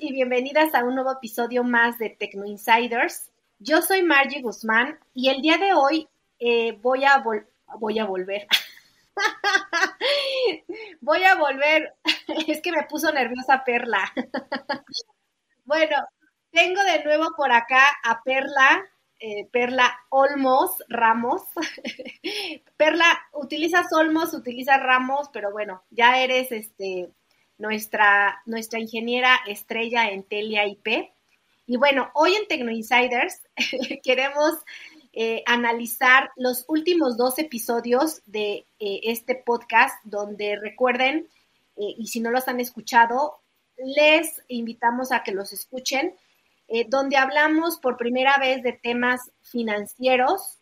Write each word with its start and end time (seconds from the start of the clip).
y 0.00 0.12
bienvenidas 0.12 0.74
a 0.74 0.82
un 0.82 0.94
nuevo 0.94 1.12
episodio 1.12 1.62
más 1.62 1.98
de 1.98 2.10
Tecno 2.10 2.44
Insiders. 2.44 3.30
Yo 3.60 3.80
soy 3.80 4.02
Margie 4.02 4.42
Guzmán 4.42 4.98
y 5.14 5.28
el 5.28 5.40
día 5.40 5.56
de 5.56 5.72
hoy 5.72 6.08
eh, 6.40 6.72
voy, 6.82 7.04
a 7.04 7.22
voy 7.78 7.98
a 7.98 8.04
volver. 8.04 8.48
voy 11.00 11.22
a 11.22 11.36
volver. 11.36 11.94
es 12.48 12.60
que 12.60 12.72
me 12.72 12.84
puso 12.84 13.12
nerviosa 13.12 13.62
Perla. 13.64 14.12
bueno, 15.64 15.96
tengo 16.50 16.82
de 16.82 17.04
nuevo 17.04 17.26
por 17.36 17.52
acá 17.52 17.84
a 18.02 18.22
Perla, 18.22 18.84
eh, 19.20 19.48
Perla 19.52 19.96
Olmos 20.08 20.82
Ramos. 20.88 21.42
Perla, 22.76 23.06
utilizas 23.32 23.86
Olmos, 23.92 24.34
utilizas 24.34 24.82
Ramos, 24.82 25.28
pero 25.32 25.52
bueno, 25.52 25.84
ya 25.90 26.20
eres 26.20 26.50
este 26.50 27.12
nuestra, 27.58 28.40
nuestra 28.46 28.78
ingeniera 28.78 29.40
estrella 29.46 30.10
en 30.10 30.22
Telia 30.22 30.66
IP. 30.66 31.10
Y 31.66 31.76
bueno, 31.76 32.10
hoy 32.14 32.34
en 32.34 32.46
Tecno 32.48 32.70
Insiders 32.70 33.42
queremos 34.02 34.54
eh, 35.12 35.42
analizar 35.46 36.30
los 36.36 36.64
últimos 36.68 37.16
dos 37.16 37.38
episodios 37.38 38.22
de 38.26 38.66
eh, 38.78 39.00
este 39.02 39.34
podcast, 39.34 39.96
donde 40.04 40.56
recuerden, 40.56 41.28
eh, 41.76 41.94
y 41.98 42.06
si 42.06 42.20
no 42.20 42.30
los 42.30 42.46
han 42.46 42.60
escuchado, 42.60 43.40
les 43.76 44.42
invitamos 44.48 45.10
a 45.10 45.22
que 45.22 45.32
los 45.32 45.52
escuchen, 45.52 46.14
donde 46.88 47.16
hablamos 47.16 47.78
por 47.78 47.96
primera 47.96 48.36
vez 48.36 48.62
de 48.62 48.74
temas 48.74 49.30
financieros, 49.40 50.58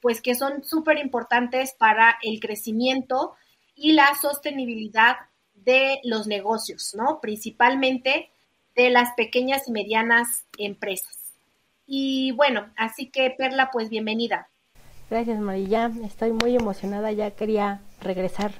pues 0.00 0.20
que 0.20 0.36
son 0.36 0.62
súper 0.62 0.98
importantes 0.98 1.74
para 1.76 2.18
el 2.22 2.38
crecimiento 2.38 3.34
y 3.74 3.92
la 3.92 4.14
sostenibilidad 4.14 5.16
de 5.64 6.00
los 6.04 6.26
negocios, 6.26 6.94
¿no? 6.94 7.20
Principalmente 7.20 8.30
de 8.74 8.90
las 8.90 9.12
pequeñas 9.14 9.68
y 9.68 9.72
medianas 9.72 10.44
empresas. 10.58 11.16
Y 11.86 12.32
bueno, 12.32 12.70
así 12.76 13.10
que 13.10 13.30
Perla, 13.30 13.70
pues 13.72 13.88
bienvenida. 13.88 14.48
Gracias 15.10 15.40
Marilla, 15.40 15.90
estoy 16.04 16.30
muy 16.30 16.54
emocionada, 16.54 17.10
ya 17.10 17.32
quería 17.32 17.80
regresar 18.00 18.52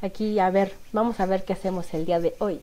aquí 0.00 0.38
a 0.38 0.48
ver, 0.50 0.72
vamos 0.92 1.20
a 1.20 1.26
ver 1.26 1.44
qué 1.44 1.52
hacemos 1.52 1.92
el 1.92 2.06
día 2.06 2.18
de 2.18 2.34
hoy. 2.38 2.62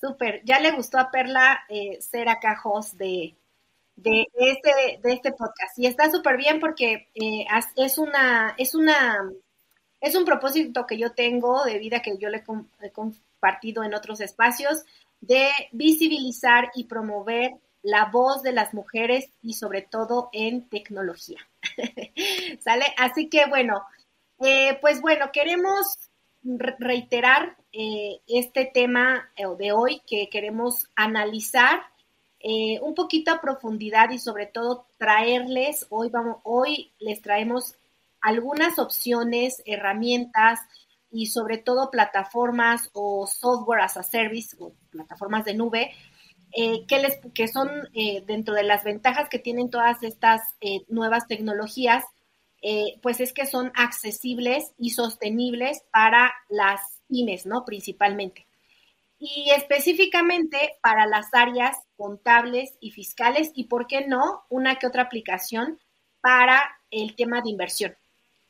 Súper, 0.00 0.42
ya 0.44 0.58
le 0.60 0.72
gustó 0.72 0.98
a 0.98 1.10
Perla 1.10 1.60
eh, 1.68 2.00
ser 2.00 2.28
acá 2.28 2.60
host 2.62 2.94
de, 2.94 3.36
de, 3.94 4.26
este, 4.34 4.98
de 5.02 5.12
este 5.12 5.32
podcast 5.32 5.78
y 5.78 5.86
está 5.86 6.10
súper 6.10 6.36
bien 6.36 6.58
porque 6.60 7.08
eh, 7.14 7.46
es 7.76 7.96
una, 7.96 8.54
es 8.58 8.74
una 8.74 9.32
es 10.00 10.14
un 10.14 10.24
propósito 10.24 10.86
que 10.86 10.98
yo 10.98 11.12
tengo 11.12 11.64
de 11.64 11.78
vida 11.78 12.02
que 12.02 12.16
yo 12.18 12.28
le 12.28 12.44
he 12.80 12.90
compartido 12.92 13.82
en 13.82 13.94
otros 13.94 14.20
espacios 14.20 14.84
de 15.20 15.50
visibilizar 15.72 16.70
y 16.74 16.84
promover 16.84 17.56
la 17.82 18.06
voz 18.06 18.42
de 18.42 18.52
las 18.52 18.74
mujeres 18.74 19.30
y 19.42 19.54
sobre 19.54 19.82
todo 19.82 20.28
en 20.32 20.68
tecnología. 20.68 21.38
¿Sale? 22.60 22.84
Así 22.98 23.28
que 23.28 23.46
bueno, 23.46 23.82
eh, 24.40 24.76
pues 24.80 25.00
bueno, 25.00 25.30
queremos 25.32 26.10
reiterar 26.42 27.56
eh, 27.72 28.20
este 28.26 28.70
tema 28.72 29.30
eh, 29.36 29.44
de 29.58 29.72
hoy 29.72 30.02
que 30.06 30.28
queremos 30.30 30.88
analizar 30.94 31.80
un 32.80 32.94
poquito 32.94 33.32
a 33.32 33.40
profundidad 33.40 34.10
y 34.10 34.20
sobre 34.20 34.46
todo 34.46 34.86
traerles, 34.98 35.84
hoy 35.90 36.10
vamos, 36.10 36.36
hoy 36.44 36.92
les 37.00 37.20
traemos 37.20 37.74
algunas 38.26 38.80
opciones, 38.80 39.62
herramientas 39.66 40.58
y 41.12 41.26
sobre 41.26 41.58
todo 41.58 41.92
plataformas 41.92 42.90
o 42.92 43.28
software 43.28 43.82
as 43.82 43.96
a 43.96 44.02
service 44.02 44.56
o 44.58 44.72
plataformas 44.90 45.44
de 45.44 45.54
nube 45.54 45.92
eh, 46.52 46.86
que, 46.88 46.98
les, 46.98 47.20
que 47.34 47.46
son 47.46 47.68
eh, 47.94 48.24
dentro 48.26 48.54
de 48.54 48.64
las 48.64 48.82
ventajas 48.82 49.28
que 49.28 49.38
tienen 49.38 49.70
todas 49.70 50.02
estas 50.02 50.40
eh, 50.60 50.80
nuevas 50.88 51.28
tecnologías, 51.28 52.04
pues 53.00 53.20
es 53.20 53.32
que 53.32 53.46
son 53.46 53.70
accesibles 53.76 54.72
y 54.76 54.90
sostenibles 54.90 55.84
para 55.92 56.34
las 56.48 56.80
pymes, 57.06 57.46
¿no? 57.46 57.64
Principalmente. 57.64 58.48
Y 59.20 59.50
específicamente 59.54 60.72
para 60.82 61.06
las 61.06 61.32
áreas 61.32 61.76
contables 61.96 62.74
y 62.80 62.90
fiscales 62.90 63.52
y, 63.54 63.64
¿por 63.64 63.86
qué 63.86 64.08
no?, 64.08 64.42
una 64.48 64.80
que 64.80 64.88
otra 64.88 65.02
aplicación 65.02 65.78
para 66.20 66.60
el 66.90 67.14
tema 67.14 67.40
de 67.40 67.50
inversión. 67.50 67.96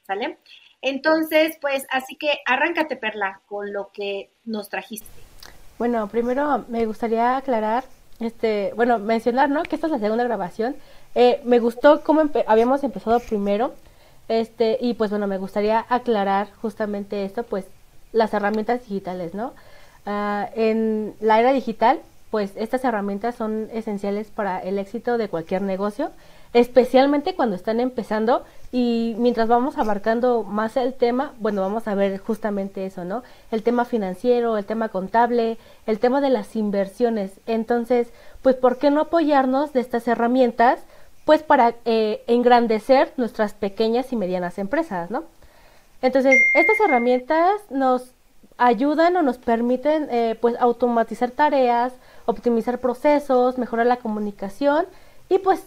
¿Sale? 0.06 0.38
Entonces, 0.82 1.58
pues 1.60 1.86
así 1.90 2.16
que 2.16 2.38
arráncate, 2.46 2.96
Perla, 2.96 3.40
con 3.46 3.72
lo 3.72 3.90
que 3.92 4.30
nos 4.44 4.68
trajiste. 4.68 5.06
Bueno, 5.78 6.08
primero 6.08 6.64
me 6.68 6.86
gustaría 6.86 7.36
aclarar, 7.36 7.84
este, 8.20 8.72
bueno, 8.76 8.98
mencionar, 8.98 9.50
¿no? 9.50 9.62
Que 9.62 9.74
esta 9.74 9.88
es 9.88 9.92
la 9.92 9.98
segunda 9.98 10.24
grabación. 10.24 10.76
Eh, 11.14 11.40
me 11.44 11.58
gustó 11.58 12.02
cómo 12.02 12.22
habíamos 12.46 12.84
empezado 12.84 13.20
primero, 13.20 13.74
este, 14.28 14.78
y 14.80 14.94
pues 14.94 15.10
bueno, 15.10 15.26
me 15.26 15.38
gustaría 15.38 15.84
aclarar 15.88 16.48
justamente 16.62 17.24
esto, 17.24 17.42
pues 17.42 17.66
las 18.12 18.32
herramientas 18.32 18.80
digitales, 18.80 19.34
¿no? 19.34 19.54
Ah, 20.06 20.48
en 20.54 21.14
la 21.20 21.40
era 21.40 21.52
digital, 21.52 22.00
pues 22.30 22.52
estas 22.56 22.84
herramientas 22.84 23.34
son 23.34 23.68
esenciales 23.72 24.30
para 24.30 24.60
el 24.60 24.78
éxito 24.78 25.18
de 25.18 25.28
cualquier 25.28 25.62
negocio 25.62 26.10
especialmente 26.56 27.34
cuando 27.34 27.54
están 27.54 27.80
empezando 27.80 28.44
y 28.72 29.14
mientras 29.18 29.48
vamos 29.48 29.78
abarcando 29.78 30.42
más 30.42 30.76
el 30.76 30.94
tema, 30.94 31.32
bueno, 31.38 31.62
vamos 31.62 31.86
a 31.86 31.94
ver 31.94 32.18
justamente 32.18 32.84
eso, 32.84 33.04
¿no? 33.04 33.22
El 33.50 33.62
tema 33.62 33.84
financiero, 33.84 34.58
el 34.58 34.64
tema 34.64 34.88
contable, 34.88 35.56
el 35.86 35.98
tema 35.98 36.20
de 36.20 36.30
las 36.30 36.56
inversiones. 36.56 37.32
Entonces, 37.46 38.08
pues, 38.42 38.56
¿por 38.56 38.78
qué 38.78 38.90
no 38.90 39.02
apoyarnos 39.02 39.72
de 39.72 39.80
estas 39.80 40.08
herramientas? 40.08 40.80
Pues 41.24 41.42
para 41.42 41.74
eh, 41.84 42.22
engrandecer 42.26 43.12
nuestras 43.16 43.54
pequeñas 43.54 44.12
y 44.12 44.16
medianas 44.16 44.58
empresas, 44.58 45.10
¿no? 45.10 45.24
Entonces, 46.02 46.34
estas 46.54 46.76
herramientas 46.84 47.52
nos 47.70 48.10
ayudan 48.58 49.16
o 49.16 49.22
nos 49.22 49.38
permiten, 49.38 50.08
eh, 50.10 50.36
pues, 50.40 50.56
automatizar 50.58 51.30
tareas, 51.30 51.92
optimizar 52.26 52.78
procesos, 52.78 53.58
mejorar 53.58 53.86
la 53.86 53.96
comunicación 53.96 54.86
y 55.28 55.38
pues 55.38 55.64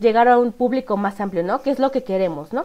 llegar 0.00 0.28
a 0.28 0.38
un 0.38 0.52
público 0.52 0.96
más 0.96 1.20
amplio, 1.20 1.42
¿no? 1.42 1.62
Que 1.62 1.70
es 1.70 1.78
lo 1.78 1.90
que 1.92 2.02
queremos, 2.02 2.52
¿no? 2.52 2.64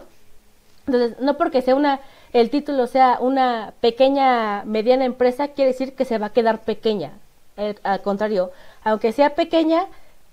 Entonces, 0.86 1.20
no 1.20 1.36
porque 1.36 1.62
sea 1.62 1.74
una, 1.74 2.00
el 2.32 2.50
título 2.50 2.86
sea 2.86 3.18
una 3.20 3.74
pequeña, 3.80 4.64
mediana 4.64 5.04
empresa, 5.04 5.48
quiere 5.48 5.72
decir 5.72 5.94
que 5.94 6.04
se 6.04 6.18
va 6.18 6.26
a 6.26 6.32
quedar 6.32 6.60
pequeña. 6.60 7.12
Eh, 7.56 7.74
al 7.82 8.02
contrario, 8.02 8.50
aunque 8.84 9.12
sea 9.12 9.34
pequeña, 9.34 9.86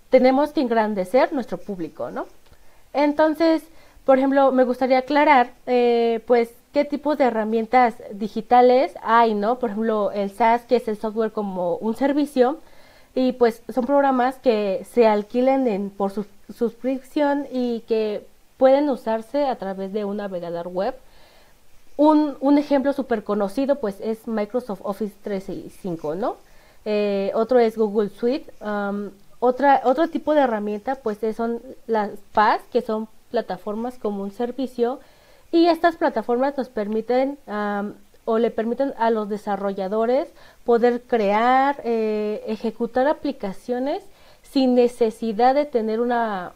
tenemos 0.10 0.52
que 0.52 0.62
engrandecer 0.62 1.34
nuestro 1.34 1.58
público, 1.58 2.12
¿no? 2.12 2.28
Entonces, 2.94 3.64
por 4.06 4.18
ejemplo, 4.18 4.52
me 4.52 4.64
gustaría 4.64 5.00
aclarar, 5.00 5.52
eh, 5.66 6.22
pues, 6.28 6.54
qué 6.74 6.86
tipo 6.86 7.16
de 7.16 7.26
herramientas 7.26 7.96
digitales 8.12 8.94
hay, 9.04 9.34
¿no? 9.34 9.60
Por 9.60 9.72
ejemplo, 9.72 10.12
el 10.12 10.32
SaaS, 10.32 10.64
que 10.66 10.76
es 10.76 10.88
el 10.88 10.98
software 10.98 11.32
como 11.32 11.78
un 11.78 11.96
servicio, 11.96 12.60
y 13.16 13.34
pues 13.34 13.62
son 13.70 13.86
programas 13.86 14.38
que 14.40 14.86
se 14.92 15.08
alquilen 15.08 15.68
en, 15.68 15.90
por 15.92 16.12
su 16.12 16.26
suscripción 16.52 17.48
y 17.52 17.82
que 17.82 18.26
pueden 18.58 18.90
usarse 18.90 19.46
a 19.46 19.56
través 19.56 19.94
de 19.94 20.06
un 20.06 20.18
navegador 20.18 20.68
web. 20.68 20.96
Un, 21.96 22.38
un 22.40 22.58
ejemplo 22.58 22.94
súper 22.94 23.24
conocido 23.24 23.76
pues 23.76 24.00
es 24.02 24.28
Microsoft 24.28 24.82
Office 24.84 25.14
365, 25.24 26.16
¿no? 26.16 26.38
Eh, 26.86 27.32
otro 27.36 27.60
es 27.60 27.78
Google 27.78 28.10
Suite. 28.10 28.52
Um, 28.62 29.12
otra, 29.40 29.82
otro 29.84 30.08
tipo 30.08 30.34
de 30.34 30.42
herramienta 30.42 30.96
pues 30.96 31.20
son 31.36 31.62
las 31.88 32.12
PaaS, 32.34 32.62
que 32.72 32.82
son 32.82 33.08
plataformas 33.30 33.98
como 33.98 34.24
un 34.24 34.32
servicio 34.32 35.00
y 35.52 35.68
estas 35.68 35.98
plataformas 35.98 36.58
nos 36.58 36.70
permiten 36.70 37.38
um, 37.48 37.94
o 38.26 38.38
le 38.38 38.52
permiten 38.52 38.94
a 38.98 39.10
los 39.10 39.30
desarrolladores 39.30 40.30
poder 40.64 41.02
crear, 41.02 41.82
eh, 41.84 42.44
ejecutar 42.48 43.08
aplicaciones 43.08 44.04
sin 44.54 44.76
necesidad 44.76 45.56
de 45.56 45.66
tener 45.66 46.00
una 46.00 46.54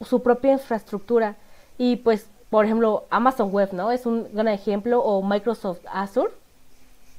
su 0.00 0.22
propia 0.22 0.52
infraestructura. 0.52 1.36
Y 1.76 1.96
pues, 1.96 2.28
por 2.50 2.64
ejemplo, 2.64 3.04
Amazon 3.10 3.50
Web, 3.52 3.70
¿no? 3.72 3.90
Es 3.90 4.06
un 4.06 4.28
gran 4.32 4.48
ejemplo, 4.48 5.02
o 5.02 5.22
Microsoft 5.22 5.80
Azure. 5.92 6.32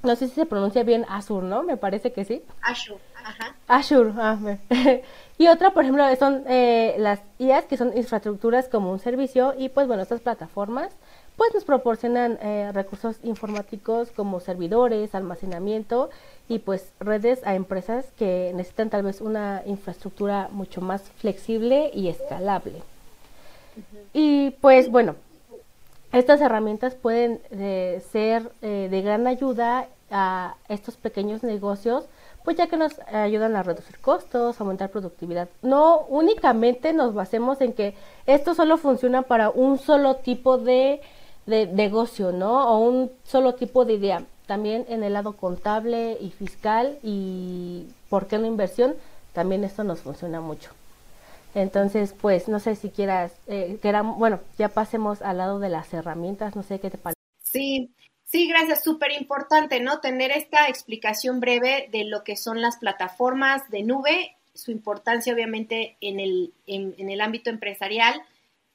No 0.01 0.15
sé 0.15 0.27
si 0.27 0.35
se 0.35 0.45
pronuncia 0.45 0.83
bien 0.83 1.05
Azure, 1.09 1.45
¿no? 1.45 1.63
Me 1.63 1.77
parece 1.77 2.13
que 2.13 2.25
sí. 2.25 2.41
Azure, 2.61 2.99
ajá. 3.23 3.55
Azure, 3.67 4.13
ah, 4.17 4.37
y 5.37 5.47
otra, 5.47 5.71
por 5.71 5.83
ejemplo, 5.83 6.03
son 6.17 6.43
eh, 6.47 6.95
las 6.97 7.21
IAS, 7.39 7.65
que 7.65 7.77
son 7.77 7.95
infraestructuras 7.95 8.67
como 8.69 8.91
un 8.91 8.99
servicio, 8.99 9.53
y 9.57 9.69
pues 9.69 9.87
bueno, 9.87 10.03
estas 10.03 10.21
plataformas 10.21 10.93
pues 11.37 11.53
nos 11.53 11.63
proporcionan 11.63 12.37
eh, 12.41 12.71
recursos 12.73 13.17
informáticos 13.23 14.11
como 14.11 14.39
servidores, 14.39 15.15
almacenamiento 15.15 16.09
y 16.47 16.59
pues 16.59 16.91
redes 16.99 17.45
a 17.45 17.55
empresas 17.55 18.05
que 18.17 18.51
necesitan 18.55 18.89
tal 18.89 19.03
vez 19.03 19.21
una 19.21 19.63
infraestructura 19.65 20.49
mucho 20.51 20.81
más 20.81 21.01
flexible 21.17 21.89
y 21.93 22.09
escalable. 22.09 22.81
Y 24.13 24.51
pues 24.61 24.89
bueno, 24.89 25.15
estas 26.11 26.41
herramientas 26.41 26.93
pueden 26.95 27.39
eh, 27.51 28.03
ser 28.11 28.51
eh, 28.61 28.87
de 28.91 29.01
gran 29.01 29.25
ayuda 29.25 29.87
a 30.11 30.55
estos 30.69 30.95
pequeños 30.95 31.41
negocios 31.41 32.05
pues 32.43 32.57
ya 32.57 32.67
que 32.67 32.77
nos 32.77 32.99
ayudan 33.11 33.55
a 33.55 33.63
reducir 33.63 33.97
costos, 33.99 34.59
aumentar 34.59 34.89
productividad. 34.89 35.47
No 35.61 36.01
únicamente 36.09 36.93
nos 36.93 37.13
basemos 37.13 37.61
en 37.61 37.73
que 37.73 37.95
esto 38.25 38.53
solo 38.53 38.77
funciona 38.77 39.23
para 39.23 39.49
un 39.49 39.79
solo 39.79 40.17
tipo 40.17 40.57
de, 40.57 41.01
de 41.45 41.67
negocio, 41.67 42.31
¿no? 42.31 42.69
O 42.69 42.79
un 42.79 43.11
solo 43.23 43.55
tipo 43.55 43.85
de 43.85 43.93
idea. 43.93 44.25
También 44.45 44.85
en 44.89 45.03
el 45.03 45.13
lado 45.13 45.33
contable 45.33 46.17
y 46.19 46.31
fiscal 46.31 46.99
y, 47.01 47.87
¿por 48.09 48.27
qué 48.27 48.37
no 48.37 48.47
inversión? 48.47 48.95
También 49.33 49.63
esto 49.63 49.83
nos 49.83 50.01
funciona 50.01 50.41
mucho. 50.41 50.71
Entonces, 51.55 52.15
pues, 52.19 52.47
no 52.47 52.59
sé 52.59 52.75
si 52.75 52.89
quieras, 52.89 53.31
eh, 53.47 53.79
bueno, 54.17 54.39
ya 54.57 54.69
pasemos 54.69 55.21
al 55.21 55.37
lado 55.37 55.59
de 55.59 55.69
las 55.69 55.93
herramientas, 55.93 56.55
no 56.55 56.63
sé 56.63 56.79
qué 56.79 56.89
te 56.89 56.97
parece. 56.97 57.19
Sí, 57.43 57.91
sí, 58.25 58.47
gracias, 58.47 58.83
súper 58.83 59.11
importante, 59.11 59.79
¿no? 59.79 59.99
Tener 59.99 60.31
esta 60.31 60.67
explicación 60.67 61.39
breve 61.39 61.89
de 61.91 62.05
lo 62.05 62.23
que 62.23 62.35
son 62.35 62.61
las 62.61 62.77
plataformas 62.77 63.69
de 63.69 63.83
nube, 63.83 64.35
su 64.55 64.71
importancia 64.71 65.33
obviamente 65.33 65.97
en 66.01 66.19
el, 66.19 66.53
en, 66.67 67.09
el 67.09 67.21
ámbito 67.21 67.49
empresarial, 67.49 68.21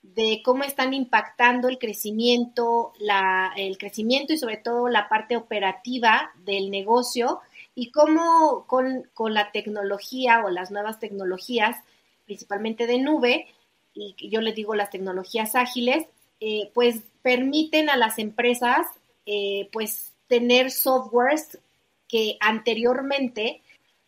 de 0.02 0.42
cómo 0.44 0.64
están 0.64 0.94
impactando 0.94 1.68
el 1.68 1.78
crecimiento, 1.78 2.92
la, 2.98 3.52
el 3.56 3.78
crecimiento 3.78 4.32
y 4.32 4.38
sobre 4.38 4.56
todo 4.56 4.88
la 4.88 5.08
parte 5.08 5.36
operativa 5.36 6.32
del 6.44 6.70
negocio 6.70 7.40
y 7.74 7.90
cómo 7.90 8.64
con, 8.66 9.08
con 9.14 9.34
la 9.34 9.52
tecnología 9.52 10.44
o 10.44 10.50
las 10.50 10.70
nuevas 10.70 10.98
tecnologías 10.98 11.76
principalmente 12.24 12.86
de 12.86 12.98
nube, 12.98 13.46
y 13.94 14.14
yo 14.28 14.40
les 14.40 14.54
digo 14.54 14.74
las 14.74 14.90
tecnologías 14.90 15.54
ágiles, 15.54 16.06
eh, 16.40 16.70
pues 16.74 17.00
permiten 17.22 17.88
a 17.88 17.96
las 17.96 18.18
empresas 18.18 18.86
eh, 19.26 19.68
pues 19.72 20.12
tener 20.28 20.70
softwares 20.70 21.58
que 22.06 22.36
anteriormente 22.40 23.62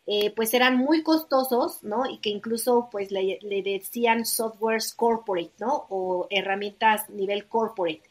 eh, 0.07 0.31
pues 0.35 0.53
eran 0.53 0.77
muy 0.77 1.03
costosos, 1.03 1.83
¿no? 1.83 2.09
Y 2.09 2.19
que 2.19 2.29
incluso 2.29 2.89
pues 2.91 3.11
le, 3.11 3.39
decían 3.63 4.25
softwares 4.25 4.93
corporate, 4.93 5.51
¿no? 5.59 5.85
O 5.89 6.27
herramientas 6.29 7.09
nivel 7.09 7.47
corporate 7.47 8.01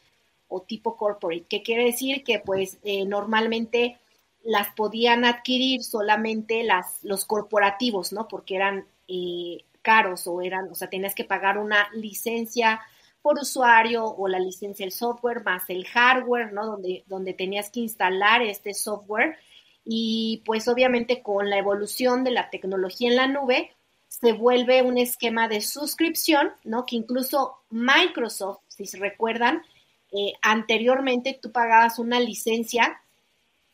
o 0.47 0.61
tipo 0.61 0.97
corporate, 0.97 1.45
que 1.49 1.63
quiere 1.63 1.85
decir 1.85 2.23
que 2.23 2.39
pues 2.39 2.79
normalmente 3.07 3.99
las 4.43 4.73
podían 4.75 5.23
adquirir 5.23 5.83
solamente 5.83 6.63
las, 6.63 7.03
los 7.03 7.23
corporativos, 7.25 8.11
¿no? 8.11 8.27
Porque 8.27 8.55
eran 8.55 8.85
caros 9.81 10.27
o 10.27 10.41
eran, 10.41 10.69
o 10.69 10.75
sea, 10.75 10.89
tenías 10.89 11.15
que 11.15 11.23
pagar 11.23 11.57
una 11.57 11.87
licencia 11.93 12.81
por 13.21 13.37
usuario 13.39 14.05
o 14.05 14.27
la 14.27 14.39
licencia 14.39 14.85
del 14.85 14.93
software 14.93 15.43
más 15.43 15.69
el 15.69 15.85
hardware, 15.85 16.53
¿no? 16.53 16.65
Donde, 16.65 17.03
donde 17.07 17.33
tenías 17.33 17.69
que 17.69 17.81
instalar 17.81 18.41
este 18.41 18.73
software 18.73 19.37
y 19.85 20.41
pues 20.45 20.67
obviamente 20.67 21.21
con 21.21 21.49
la 21.49 21.57
evolución 21.57 22.23
de 22.23 22.31
la 22.31 22.49
tecnología 22.49 23.09
en 23.09 23.15
la 23.15 23.27
nube 23.27 23.71
se 24.07 24.33
vuelve 24.33 24.81
un 24.81 24.97
esquema 24.97 25.47
de 25.47 25.61
suscripción, 25.61 26.51
¿no? 26.63 26.85
Que 26.85 26.97
incluso 26.97 27.59
Microsoft, 27.69 28.59
si 28.67 28.85
se 28.85 28.97
recuerdan, 28.97 29.63
eh, 30.11 30.33
anteriormente 30.41 31.39
tú 31.41 31.51
pagabas 31.51 31.97
una 31.97 32.19
licencia 32.19 33.01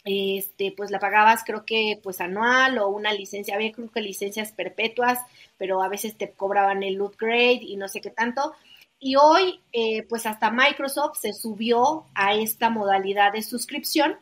este, 0.09 0.71
pues 0.71 0.89
la 0.89 0.99
pagabas 0.99 1.43
creo 1.45 1.65
que 1.65 1.99
pues 2.01 2.21
anual 2.21 2.77
o 2.77 2.87
una 2.87 3.11
licencia, 3.11 3.55
había 3.55 3.73
creo 3.73 3.91
que 3.91 3.99
licencias 3.99 4.53
perpetuas, 4.53 5.19
pero 5.57 5.83
a 5.83 5.89
veces 5.89 6.17
te 6.17 6.31
cobraban 6.31 6.81
el 6.81 7.01
upgrade 7.01 7.59
y 7.61 7.75
no 7.75 7.89
sé 7.89 7.99
qué 7.99 8.09
tanto. 8.09 8.53
Y 8.99 9.17
hoy, 9.17 9.59
eh, 9.73 10.03
pues 10.03 10.25
hasta 10.25 10.49
Microsoft 10.49 11.17
se 11.19 11.33
subió 11.33 12.05
a 12.15 12.35
esta 12.35 12.69
modalidad 12.69 13.33
de 13.33 13.43
suscripción 13.43 14.15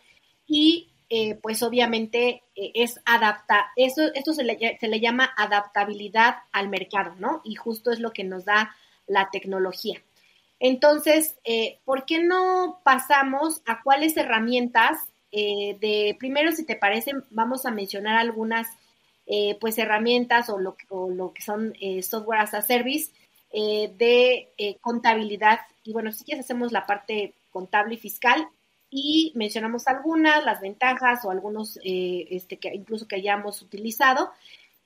y 0.47 0.89
eh, 1.09 1.35
pues 1.35 1.63
obviamente 1.63 2.43
eh, 2.55 2.71
es 2.75 2.99
adapta, 3.05 3.71
eso, 3.75 4.03
esto 4.13 4.33
se 4.33 4.43
le, 4.43 4.77
se 4.79 4.87
le 4.87 4.99
llama 4.99 5.31
adaptabilidad 5.37 6.37
al 6.51 6.69
mercado, 6.69 7.15
¿no? 7.19 7.41
Y 7.43 7.55
justo 7.55 7.91
es 7.91 7.99
lo 7.99 8.11
que 8.11 8.23
nos 8.23 8.45
da 8.45 8.75
la 9.07 9.29
tecnología. 9.31 10.01
Entonces, 10.59 11.35
¿por 11.83 12.05
qué 12.05 12.23
no 12.23 12.79
pasamos 12.83 13.61
a 13.65 13.83
cuáles 13.83 14.15
herramientas 14.15 14.99
eh, 15.37 15.77
de, 15.81 16.15
primero, 16.17 16.53
si 16.53 16.65
te 16.65 16.77
parece, 16.77 17.11
vamos 17.29 17.65
a 17.65 17.71
mencionar 17.71 18.15
algunas 18.15 18.67
eh, 19.27 19.57
pues 19.59 19.77
herramientas 19.77 20.49
o 20.49 20.57
lo, 20.57 20.77
lo 20.89 21.33
que 21.33 21.41
son 21.41 21.73
eh, 21.81 22.01
software 22.03 22.39
as 22.39 22.53
a 22.53 22.61
service 22.61 23.11
de 23.51 24.49
contabilidad. 24.81 25.59
Y 25.83 25.93
bueno, 25.93 26.11
si 26.11 26.25
quieres 26.25 26.45
hacemos 26.45 26.73
la 26.73 26.85
parte 26.85 27.33
contable 27.51 27.95
y 27.95 27.97
fiscal 27.97 28.49
y 28.97 29.33
mencionamos 29.35 29.89
algunas, 29.89 30.45
las 30.45 30.61
ventajas 30.61 31.25
o 31.25 31.29
algunos 31.29 31.77
este, 31.83 32.57
que 32.57 32.73
incluso 32.73 33.09
que 33.09 33.17
hayamos 33.17 33.61
utilizado. 33.61 34.31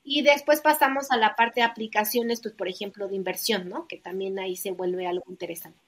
Y 0.02 0.22
después 0.22 0.60
pasamos 0.60 1.12
a 1.12 1.16
la 1.16 1.36
parte 1.36 1.60
de 1.60 1.66
aplicaciones, 1.66 2.40
pues 2.40 2.52
por 2.52 2.66
ejemplo, 2.66 3.06
de 3.06 3.14
inversión, 3.14 3.68
¿no? 3.68 3.86
Que 3.86 3.98
también 3.98 4.40
ahí 4.40 4.56
se 4.56 4.72
vuelve 4.72 5.06
algo 5.06 5.22
interesante. 5.28 5.78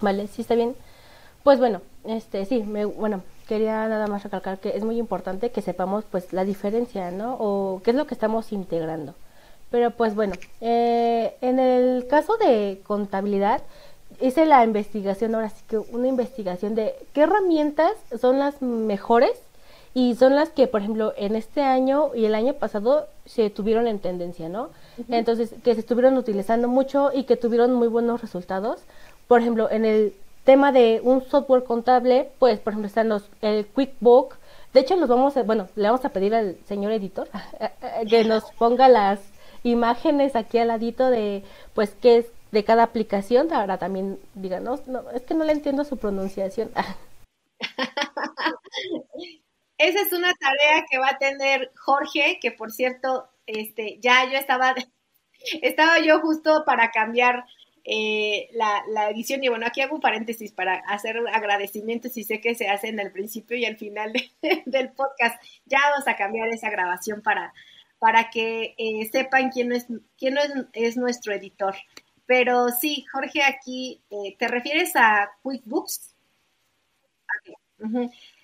Vale, 0.00 0.28
sí 0.28 0.42
está 0.42 0.54
bien. 0.54 0.76
Pues 1.42 1.58
bueno, 1.58 1.82
este 2.04 2.44
sí, 2.44 2.62
me, 2.62 2.84
bueno, 2.84 3.24
quería 3.48 3.88
nada 3.88 4.06
más 4.06 4.22
recalcar 4.22 4.60
que 4.60 4.76
es 4.76 4.84
muy 4.84 4.98
importante 4.98 5.50
que 5.50 5.60
sepamos 5.60 6.04
pues 6.04 6.32
la 6.32 6.44
diferencia, 6.44 7.10
¿no? 7.10 7.36
O 7.40 7.82
qué 7.82 7.90
es 7.90 7.96
lo 7.96 8.06
que 8.06 8.14
estamos 8.14 8.52
integrando. 8.52 9.16
Pero 9.72 9.90
pues 9.90 10.14
bueno, 10.14 10.34
eh, 10.60 11.36
en 11.40 11.58
el 11.58 12.06
caso 12.06 12.36
de 12.36 12.80
contabilidad, 12.84 13.62
hice 14.20 14.46
la 14.46 14.64
investigación, 14.64 15.34
ahora 15.34 15.50
sí 15.50 15.62
que 15.68 15.78
una 15.78 16.08
investigación 16.08 16.74
de 16.74 16.94
qué 17.12 17.22
herramientas 17.22 17.92
son 18.20 18.38
las 18.38 18.62
mejores 18.62 19.32
y 19.94 20.14
son 20.14 20.34
las 20.34 20.50
que, 20.50 20.66
por 20.66 20.82
ejemplo, 20.82 21.14
en 21.16 21.36
este 21.36 21.62
año 21.62 22.14
y 22.14 22.26
el 22.26 22.34
año 22.34 22.52
pasado 22.54 23.06
se 23.24 23.48
tuvieron 23.48 23.86
en 23.86 23.98
tendencia, 23.98 24.48
¿no? 24.48 24.68
Entonces, 25.08 25.54
que 25.64 25.74
se 25.74 25.80
estuvieron 25.80 26.16
utilizando 26.18 26.68
mucho 26.68 27.10
y 27.14 27.24
que 27.24 27.36
tuvieron 27.36 27.72
muy 27.72 27.88
buenos 27.88 28.20
resultados. 28.20 28.82
Por 29.26 29.40
ejemplo, 29.40 29.70
en 29.70 29.84
el 29.84 30.12
tema 30.44 30.70
de 30.70 31.00
un 31.02 31.22
software 31.24 31.64
contable, 31.64 32.30
pues 32.38 32.60
por 32.60 32.72
ejemplo 32.72 32.86
están 32.86 33.08
los 33.08 33.28
el 33.42 33.66
QuickBook. 33.66 34.36
De 34.72 34.80
hecho, 34.80 34.96
nos 34.96 35.08
vamos 35.08 35.36
a, 35.36 35.42
bueno, 35.42 35.68
le 35.76 35.88
vamos 35.88 36.04
a 36.04 36.10
pedir 36.10 36.34
al 36.34 36.56
señor 36.66 36.92
editor 36.92 37.28
que 38.08 38.24
nos 38.24 38.44
ponga 38.52 38.88
las 38.88 39.18
imágenes 39.64 40.36
aquí 40.36 40.58
al 40.58 40.68
ladito 40.68 41.10
de 41.10 41.42
pues 41.74 41.94
qué 42.00 42.18
es 42.18 42.26
de 42.52 42.64
cada 42.64 42.82
aplicación. 42.82 43.52
Ahora 43.52 43.78
también 43.78 44.18
díganos, 44.34 44.86
no, 44.86 45.10
es 45.10 45.22
que 45.22 45.34
no 45.34 45.44
le 45.44 45.52
entiendo 45.52 45.84
su 45.84 45.96
pronunciación. 45.96 46.70
Esa 49.78 50.00
es 50.00 50.12
una 50.12 50.32
tarea 50.34 50.84
que 50.90 50.98
va 50.98 51.10
a 51.10 51.18
tener 51.18 51.70
Jorge, 51.76 52.38
que 52.40 52.50
por 52.50 52.72
cierto, 52.72 53.28
este, 53.46 53.98
ya 54.00 54.30
yo 54.30 54.38
estaba, 54.38 54.74
estaba 55.62 55.98
yo 56.00 56.20
justo 56.20 56.64
para 56.64 56.90
cambiar 56.90 57.44
eh, 57.88 58.48
la, 58.52 58.82
la, 58.88 59.10
edición. 59.10 59.44
Y 59.44 59.48
bueno, 59.48 59.66
aquí 59.66 59.80
hago 59.80 59.94
un 59.94 60.00
paréntesis 60.00 60.52
para 60.52 60.74
hacer 60.88 61.18
agradecimientos 61.32 62.16
y 62.16 62.24
sé 62.24 62.40
que 62.40 62.56
se 62.56 62.68
hacen 62.68 62.98
al 62.98 63.12
principio 63.12 63.56
y 63.56 63.64
al 63.64 63.76
final 63.76 64.12
del 64.66 64.92
podcast. 64.92 65.40
Ya 65.66 65.78
vamos 65.90 66.08
a 66.08 66.16
cambiar 66.16 66.48
esa 66.48 66.68
grabación 66.68 67.22
para, 67.22 67.54
para 68.00 68.28
que 68.30 68.74
eh, 68.76 69.08
sepan 69.12 69.50
quién, 69.50 69.72
es, 69.72 69.86
quién 70.18 70.36
es, 70.72 70.96
nuestro 70.96 71.32
editor. 71.32 71.76
Pero 72.26 72.68
sí, 72.68 73.04
Jorge, 73.12 73.42
aquí, 73.42 74.02
eh, 74.10 74.36
¿te 74.38 74.48
refieres 74.48 74.96
a 74.96 75.30
QuickBooks? 75.42 76.14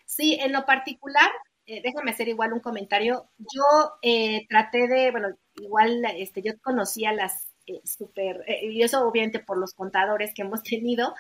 Sí, 0.07 0.39
en 0.41 0.53
lo 0.53 0.65
particular, 0.67 1.31
déjame 1.67 2.11
hacer 2.11 2.29
igual 2.29 2.53
un 2.53 2.61
comentario. 2.61 3.29
Yo 3.39 3.65
traté 4.49 4.89
de, 4.89 5.11
bueno, 5.11 5.29
igual 5.57 6.05
este, 6.17 6.43
yo 6.43 6.53
conocía 6.61 7.13
las 7.13 7.53
eh, 7.67 7.81
súper, 7.85 8.43
eh, 8.49 8.67
y 8.73 8.83
eso 8.83 9.07
obviamente 9.07 9.39
por 9.39 9.57
los 9.57 9.73
contadores 9.75 10.35
que 10.35 10.43
hemos 10.43 10.63
tenido, 10.65 11.15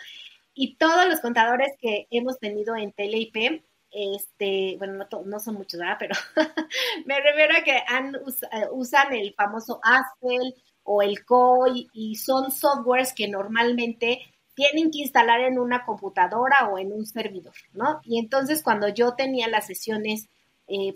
y 0.54 0.76
todos 0.76 1.07
los 1.09 1.21
contadores 1.21 1.73
que 1.81 2.07
hemos 2.11 2.38
tenido 2.38 2.76
en 2.76 2.92
TeleIP, 2.92 3.62
este, 3.90 4.76
bueno, 4.78 5.07
no, 5.26 5.38
son 5.38 5.54
muchos, 5.54 5.78
¿verdad? 5.81 5.97
Pero 6.00 6.14
me 7.07 7.21
refiero 7.21 7.54
a 7.57 7.62
que 7.62 7.76
eh, 7.76 8.66
usan 8.73 9.12
el 9.12 9.35
famoso 9.35 9.81
Aspel 9.83 10.54
o 10.84 11.02
el 11.02 11.24
COI 11.24 11.88
y 11.92 12.16
son 12.16 12.50
softwares 12.50 13.12
que 13.14 13.28
normalmente 13.28 14.20
tienen 14.54 14.90
que 14.90 14.98
instalar 14.98 15.40
en 15.40 15.58
una 15.58 15.84
computadora 15.84 16.68
o 16.70 16.78
en 16.78 16.92
un 16.92 17.06
servidor, 17.06 17.54
¿no? 17.72 18.00
Y 18.04 18.18
entonces 18.18 18.62
cuando 18.62 18.88
yo 18.88 19.14
tenía 19.14 19.48
las 19.48 19.66
sesiones 19.66 20.28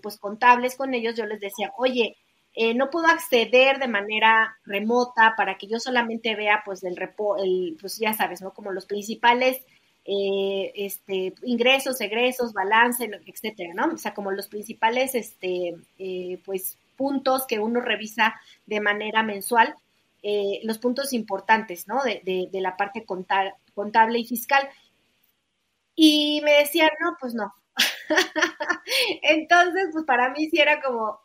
pues 0.03 0.17
contables 0.17 0.75
con 0.75 0.95
ellos, 0.95 1.17
yo 1.17 1.27
les 1.27 1.39
decía, 1.39 1.71
oye, 1.77 2.17
eh, 2.59 2.73
no 2.73 2.89
puedo 2.89 3.07
acceder 3.07 3.79
de 3.79 3.87
manera 3.87 4.57
remota 4.65 5.35
para 5.37 5.59
que 5.59 5.67
yo 5.67 5.79
solamente 5.79 6.35
vea 6.35 6.63
pues 6.65 6.81
del 6.81 6.97
repo, 6.97 7.37
pues 7.79 7.99
ya 7.99 8.15
sabes, 8.15 8.41
¿no? 8.41 8.55
Como 8.55 8.73
los 8.73 8.87
principales 8.87 9.63
eh, 10.07 10.73
este, 10.75 11.35
ingresos, 11.43 12.01
egresos, 12.01 12.55
balance, 12.55 13.11
etcétera, 13.27 13.75
¿no? 13.75 13.93
O 13.93 13.99
sea, 13.99 14.15
como 14.15 14.31
los 14.33 14.49
principales 14.49 15.15
este, 15.15 15.75
eh, 15.99 16.41
pues 16.47 16.79
puntos 16.97 17.47
que 17.47 17.59
uno 17.59 17.81
revisa 17.81 18.35
de 18.67 18.81
manera 18.81 19.23
mensual, 19.23 19.75
los 20.65 20.79
puntos 20.79 21.13
importantes, 21.13 21.87
¿no? 21.87 22.03
De, 22.03 22.21
de, 22.51 22.61
la 22.61 22.77
parte 22.77 23.05
contable 23.05 24.19
y 24.19 24.27
fiscal. 24.27 24.69
Y 25.95 26.41
me 26.43 26.55
decían, 26.55 26.91
no, 27.01 27.17
pues 27.21 27.35
no. 27.35 27.55
Entonces, 29.23 29.89
pues 29.93 30.05
para 30.05 30.31
mí 30.31 30.49
sí 30.51 30.59
era 30.59 30.81
como, 30.83 31.21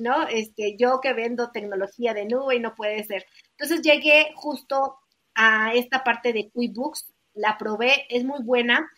¿no? 0.00 0.26
Este, 0.28 0.76
yo 0.76 1.00
que 1.00 1.12
vendo 1.12 1.50
tecnología 1.50 2.14
de 2.14 2.26
nube 2.26 2.56
y 2.56 2.60
no 2.60 2.74
puede 2.74 3.04
ser. 3.04 3.26
Entonces 3.52 3.82
llegué 3.82 4.32
justo 4.34 4.98
a 5.34 5.72
esta 5.74 6.04
parte 6.04 6.32
de 6.32 6.50
QuickBooks, 6.50 7.12
la 7.34 7.56
probé, 7.56 8.06
es 8.08 8.24
muy 8.24 8.42
buena. 8.42 8.90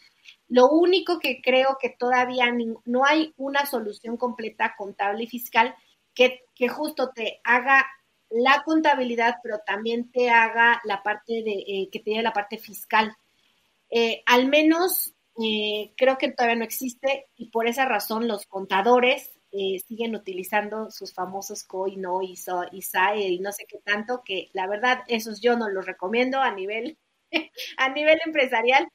Lo 0.48 0.68
único 0.68 1.18
que 1.18 1.40
creo 1.42 1.78
que 1.80 1.90
todavía 1.90 2.46
no 2.84 3.04
hay 3.04 3.34
una 3.36 3.66
solución 3.66 4.16
completa 4.16 4.74
contable 4.76 5.24
y 5.24 5.28
fiscal 5.28 5.74
que, 6.14 6.42
que 6.54 6.68
justo 6.68 7.10
te 7.14 7.40
haga 7.44 7.86
la 8.30 8.62
contabilidad, 8.64 9.36
pero 9.42 9.58
también 9.66 10.10
te 10.10 10.30
haga 10.30 10.80
la 10.84 11.02
parte 11.02 11.42
de, 11.42 11.64
eh, 11.66 11.88
que 11.90 11.98
te 11.98 12.12
dé 12.12 12.22
la 12.22 12.32
parte 12.32 12.58
fiscal. 12.58 13.14
Eh, 13.90 14.22
al 14.26 14.46
menos 14.46 15.12
eh, 15.42 15.92
creo 15.96 16.16
que 16.16 16.30
todavía 16.30 16.56
no 16.56 16.64
existe 16.64 17.26
y 17.36 17.50
por 17.50 17.66
esa 17.66 17.86
razón 17.86 18.28
los 18.28 18.46
contadores 18.46 19.32
siguen 19.88 20.14
utilizando 20.14 20.92
sus 20.92 21.12
famosos 21.12 21.64
COI, 21.64 21.96
no, 21.96 22.22
ISO, 22.22 22.66
ISAE 22.70 23.30
y 23.30 23.40
no 23.40 23.50
sé 23.50 23.66
qué 23.68 23.78
tanto, 23.78 24.22
que 24.24 24.48
la 24.52 24.68
verdad 24.68 25.00
esos 25.08 25.40
yo 25.40 25.56
no 25.56 25.68
los 25.68 25.84
recomiendo 25.84 26.38
a 26.38 26.52
nivel, 26.54 26.98
a 27.76 27.88
nivel 27.88 28.20
empresarial. 28.24 28.88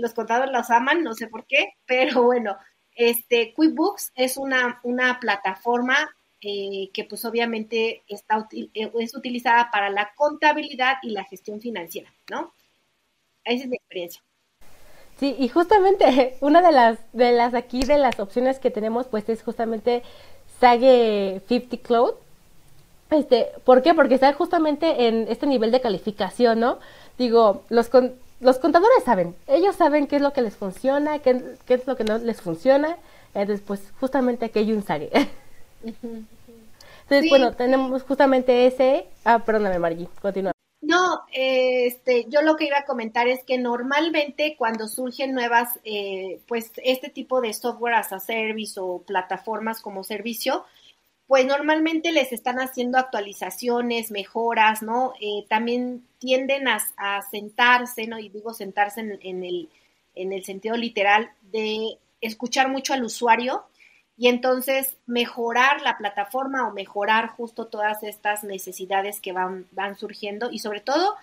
Los 0.00 0.14
contadores 0.14 0.52
los 0.52 0.70
aman, 0.70 1.02
no 1.02 1.14
sé 1.14 1.26
por 1.26 1.46
qué, 1.46 1.74
pero 1.86 2.22
bueno, 2.22 2.56
este 2.94 3.52
QuickBooks 3.54 4.12
es 4.14 4.36
una, 4.36 4.80
una 4.82 5.20
plataforma 5.20 5.96
eh, 6.40 6.90
que 6.92 7.04
pues 7.04 7.24
obviamente 7.24 8.02
está, 8.08 8.46
eh, 8.52 8.90
es 8.98 9.16
utilizada 9.16 9.70
para 9.70 9.90
la 9.90 10.12
contabilidad 10.14 10.96
y 11.02 11.10
la 11.10 11.24
gestión 11.24 11.60
financiera, 11.60 12.12
¿no? 12.30 12.52
Esa 13.44 13.64
es 13.64 13.68
mi 13.68 13.76
experiencia. 13.76 14.22
Sí, 15.18 15.34
y 15.38 15.48
justamente 15.48 16.36
una 16.40 16.62
de 16.62 16.72
las, 16.72 16.98
de 17.12 17.32
las 17.32 17.54
aquí, 17.54 17.84
de 17.84 17.98
las 17.98 18.20
opciones 18.20 18.58
que 18.58 18.70
tenemos, 18.70 19.06
pues 19.06 19.28
es 19.28 19.42
justamente 19.42 20.02
Sage 20.60 21.40
50 21.48 21.76
Cloud. 21.78 22.14
Este, 23.10 23.48
¿Por 23.64 23.82
qué? 23.82 23.94
Porque 23.94 24.14
está 24.14 24.32
justamente 24.32 25.06
en 25.06 25.26
este 25.28 25.46
nivel 25.46 25.70
de 25.70 25.80
calificación, 25.80 26.60
¿no? 26.60 26.78
Digo, 27.18 27.62
los, 27.68 27.88
los 28.40 28.58
contadores 28.58 29.04
saben, 29.04 29.34
ellos 29.46 29.76
saben 29.76 30.06
qué 30.06 30.16
es 30.16 30.22
lo 30.22 30.32
que 30.32 30.42
les 30.42 30.56
funciona, 30.56 31.18
qué, 31.20 31.56
qué 31.66 31.74
es 31.74 31.86
lo 31.86 31.96
que 31.96 32.04
no 32.04 32.18
les 32.18 32.40
funciona. 32.40 32.96
Entonces, 33.34 33.64
pues 33.66 33.92
justamente 34.00 34.46
aquí 34.46 34.60
hay 34.60 34.72
un. 34.72 34.84
Entonces, 35.82 37.30
bueno, 37.30 37.52
tenemos 37.52 38.02
justamente 38.02 38.66
ese. 38.66 39.06
Ah, 39.24 39.38
perdóname, 39.40 39.78
Margie, 39.78 40.08
continúa. 40.20 40.52
No, 40.80 41.22
este, 41.32 42.26
yo 42.28 42.42
lo 42.42 42.56
que 42.56 42.66
iba 42.66 42.78
a 42.78 42.84
comentar 42.84 43.26
es 43.26 43.42
que 43.44 43.58
normalmente 43.58 44.54
cuando 44.56 44.86
surgen 44.86 45.34
nuevas, 45.34 45.80
eh, 45.84 46.40
pues 46.46 46.70
este 46.84 47.08
tipo 47.08 47.40
de 47.40 47.52
software 47.54 47.94
as 47.94 48.12
a 48.12 48.20
service 48.20 48.78
o 48.78 49.02
plataformas 49.02 49.80
como 49.80 50.04
servicio, 50.04 50.64
pues 51.26 51.44
normalmente 51.44 52.12
les 52.12 52.32
están 52.32 52.58
haciendo 52.58 52.98
actualizaciones, 52.98 54.10
mejoras, 54.10 54.82
¿no? 54.82 55.12
Eh, 55.20 55.44
también 55.48 56.06
tienden 56.18 56.68
a, 56.68 56.80
sentarse, 57.30 58.06
¿no? 58.06 58.18
Y 58.18 58.28
digo 58.28 58.54
sentarse 58.54 59.00
en, 59.00 59.44
el, 59.44 59.68
en 60.14 60.32
el 60.32 60.44
sentido 60.44 60.76
literal 60.76 61.30
de 61.42 61.98
escuchar 62.20 62.68
mucho 62.68 62.94
al 62.94 63.04
usuario 63.04 63.64
y 64.16 64.28
entonces 64.28 64.96
mejorar 65.06 65.82
la 65.82 65.98
plataforma 65.98 66.66
o 66.66 66.72
mejorar 66.72 67.28
justo 67.28 67.66
todas 67.66 68.02
estas 68.02 68.44
necesidades 68.44 69.20
que 69.20 69.32
van, 69.32 69.66
van 69.72 69.96
surgiendo 69.96 70.50
y 70.50 70.60
sobre 70.60 70.80
todo 70.80 71.16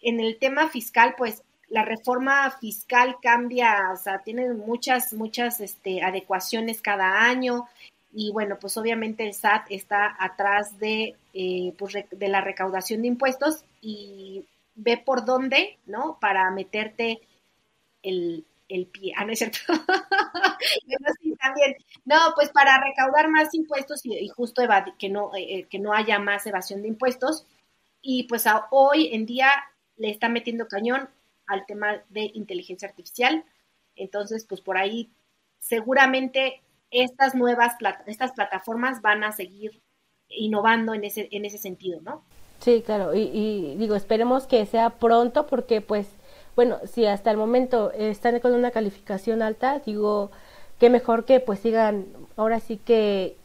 en 0.00 0.20
el 0.20 0.38
tema 0.38 0.68
fiscal, 0.68 1.14
pues 1.18 1.42
la 1.68 1.84
reforma 1.84 2.50
fiscal 2.60 3.16
cambia, 3.22 3.90
o 3.92 3.96
sea, 3.96 4.18
tiene 4.18 4.52
muchas, 4.52 5.12
muchas 5.12 5.60
este, 5.60 6.02
adecuaciones 6.02 6.80
cada 6.82 7.24
año 7.24 7.66
y 8.12 8.30
bueno, 8.30 8.58
pues 8.60 8.76
obviamente 8.76 9.24
el 9.24 9.34
SAT 9.34 9.66
está 9.70 10.16
atrás 10.18 10.78
de, 10.78 11.16
eh, 11.32 11.74
pues, 11.78 11.94
de 12.10 12.28
la 12.28 12.42
recaudación 12.42 13.02
de 13.02 13.08
impuestos 13.08 13.64
y 13.80 14.46
ve 14.74 14.98
por 14.98 15.24
dónde, 15.24 15.78
¿no? 15.86 16.18
Para 16.20 16.50
meterte 16.50 17.20
el, 18.02 18.44
el 18.68 18.86
pie. 18.86 19.14
Ah, 19.16 19.24
no 19.24 19.32
es 19.32 19.38
cierto. 19.38 19.58
también. 21.40 21.76
No, 22.04 22.16
pues 22.34 22.50
para 22.50 22.82
recaudar 22.82 23.28
más 23.28 23.54
impuestos 23.54 24.04
y, 24.04 24.28
justo 24.28 24.62
que, 24.98 25.08
no, 25.08 25.34
eh, 25.34 25.58
eh, 25.58 25.66
que 25.68 25.78
no 25.78 25.92
haya 25.92 26.18
más 26.18 26.46
evasión 26.46 26.82
de 26.82 26.88
impuestos. 26.88 27.46
Y 28.02 28.24
pues 28.24 28.44
hoy 28.70 29.08
en 29.12 29.26
día 29.26 29.50
le 29.96 30.10
está 30.10 30.28
metiendo 30.28 30.68
cañón 30.68 31.08
al 31.46 31.64
tema 31.66 32.02
de 32.10 32.30
inteligencia 32.34 32.88
artificial. 32.88 33.44
Entonces, 33.96 34.44
pues 34.44 34.60
por 34.60 34.76
ahí 34.76 35.10
seguramente 35.58 36.60
estas 36.92 37.34
nuevas 37.34 37.74
estas 38.06 38.32
plataformas 38.32 39.02
van 39.02 39.24
a 39.24 39.32
seguir 39.32 39.82
innovando 40.28 40.94
en 40.94 41.04
ese, 41.04 41.28
en 41.32 41.44
ese 41.44 41.58
sentido, 41.58 42.00
¿no? 42.02 42.22
Sí, 42.60 42.82
claro, 42.86 43.14
y, 43.14 43.22
y 43.22 43.74
digo, 43.76 43.96
esperemos 43.96 44.46
que 44.46 44.64
sea 44.66 44.90
pronto 44.90 45.46
porque 45.46 45.80
pues 45.80 46.06
bueno, 46.54 46.78
si 46.84 47.06
hasta 47.06 47.30
el 47.30 47.36
momento 47.36 47.90
están 47.92 48.38
con 48.40 48.52
una 48.52 48.70
calificación 48.70 49.42
alta, 49.42 49.80
digo, 49.84 50.30
qué 50.78 50.90
mejor 50.90 51.24
que 51.24 51.40
pues 51.40 51.60
sigan 51.60 52.06
ahora 52.36 52.60
sí 52.60 52.76
que 52.76 53.36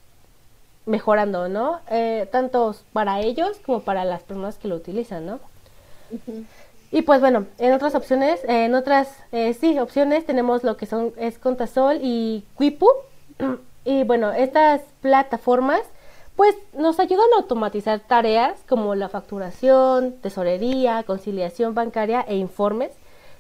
mejorando, 0.86 1.48
¿no? 1.50 1.80
Eh, 1.90 2.28
tanto 2.32 2.76
para 2.94 3.20
ellos 3.22 3.60
como 3.66 3.82
para 3.82 4.06
las 4.06 4.24
personas 4.24 4.58
que 4.58 4.68
lo 4.68 4.76
utilizan, 4.76 5.26
¿no? 5.26 5.40
Y 6.92 7.02
pues 7.02 7.20
bueno, 7.20 7.46
en 7.58 7.74
otras 7.74 7.96
opciones, 7.96 8.40
en 8.46 8.74
otras, 8.74 9.10
eh, 9.32 9.54
sí, 9.54 9.78
opciones 9.78 10.26
tenemos 10.26 10.64
lo 10.64 10.78
que 10.78 10.86
son, 10.86 11.14
es 11.18 11.38
Contasol 11.38 12.00
y 12.02 12.46
Quipu. 12.58 12.88
Y 13.86 14.04
bueno, 14.04 14.34
estas 14.34 14.82
plataformas 15.02 15.82
pues 16.36 16.56
nos 16.74 17.00
ayudan 17.00 17.26
a 17.34 17.42
automatizar 17.42 18.00
tareas 18.00 18.60
como 18.70 18.94
la 18.94 19.10
facturación, 19.10 20.14
tesorería, 20.22 21.04
conciliación 21.04 21.74
bancaria 21.74 22.22
e 22.28 22.36
informes. 22.36 22.92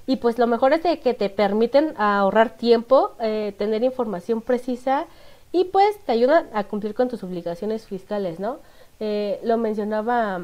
Y 0.08 0.16
pues 0.16 0.40
lo 0.40 0.48
mejor 0.48 0.74
es 0.74 0.82
de 0.84 1.00
que 1.00 1.14
te 1.14 1.30
permiten 1.30 1.94
ahorrar 1.98 2.58
tiempo, 2.58 3.12
eh, 3.20 3.54
tener 3.58 3.84
información 3.84 4.42
precisa 4.42 5.06
y 5.52 5.66
pues 5.66 6.00
te 6.06 6.14
ayudan 6.14 6.48
a 6.54 6.64
cumplir 6.64 6.96
con 6.96 7.08
tus 7.08 7.24
obligaciones 7.24 7.86
fiscales, 7.86 8.40
¿no? 8.40 8.60
Eh, 9.00 9.40
lo 9.44 9.58
mencionaba, 9.58 10.42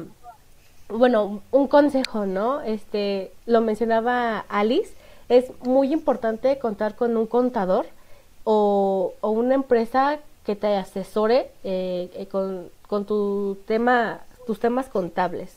bueno, 0.88 1.42
un 1.50 1.66
consejo, 1.66 2.24
¿no? 2.26 2.60
Este, 2.60 3.32
lo 3.46 3.62
mencionaba 3.62 4.44
Alice, 4.48 4.94
es 5.28 5.50
muy 5.64 5.92
importante 5.92 6.58
contar 6.58 6.94
con 6.94 7.16
un 7.16 7.26
contador 7.26 7.86
o, 8.44 9.14
una 9.22 9.54
empresa 9.54 10.18
que 10.44 10.56
te 10.56 10.76
asesore 10.76 11.50
eh, 11.64 12.10
eh, 12.14 12.26
con, 12.26 12.68
con, 12.86 13.04
tu 13.06 13.58
tema, 13.66 14.20
tus 14.46 14.60
temas 14.60 14.88
contables, 14.88 15.56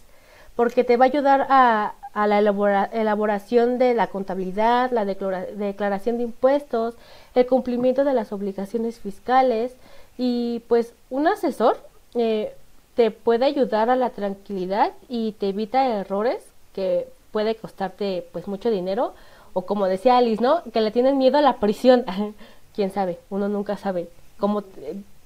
porque 0.56 0.84
te 0.84 0.98
va 0.98 1.06
a 1.06 1.10
ayudar 1.10 1.48
a, 1.50 1.94
a 2.17 2.25
la 2.25 2.39
elaboración 2.39 3.77
de 3.77 3.94
la 3.94 4.08
contabilidad, 4.08 4.89
la 4.89 5.06
declaración 5.06 6.17
de 6.17 6.24
impuestos, 6.24 6.96
el 7.36 7.46
cumplimiento 7.46 8.03
de 8.03 8.15
las 8.15 8.32
obligaciones 8.32 9.00
fiscales 9.00 9.75
y 10.17 10.63
pues 10.67 10.96
un 11.12 11.27
asesor 11.27 11.77
eh, 12.15 12.56
te 12.96 13.12
puede 13.12 13.46
ayudar 13.46 13.91
a 13.91 13.96
la 13.96 14.10
tranquilidad 14.10 14.94
y 15.08 15.34
te 15.34 15.50
evita 15.50 16.00
errores 16.00 16.44
que 16.74 17.08
puede 17.32 17.53
costarte 17.53 18.27
pues 18.32 18.48
mucho 18.48 18.72
dinero 18.72 19.13
o 19.53 19.67
como 19.67 19.86
decía 19.86 20.17
Alice, 20.17 20.41
¿no? 20.41 20.63
Que 20.74 20.82
le 20.82 20.89
tienen 20.89 21.20
miedo 21.20 21.38
a 21.38 21.41
la 21.44 21.58
prisión. 21.58 22.03
Quién 22.78 22.92
sabe, 22.92 23.18
uno 23.32 23.50
nunca 23.50 23.76
sabe 23.76 24.08
cómo, 24.38 24.64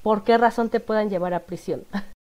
por 0.03 0.24
qué 0.24 0.38
razón 0.38 0.70
te 0.70 0.79
puedan 0.79 1.10
llevar 1.10 1.34
a 1.34 1.41
prisión. 1.41 1.86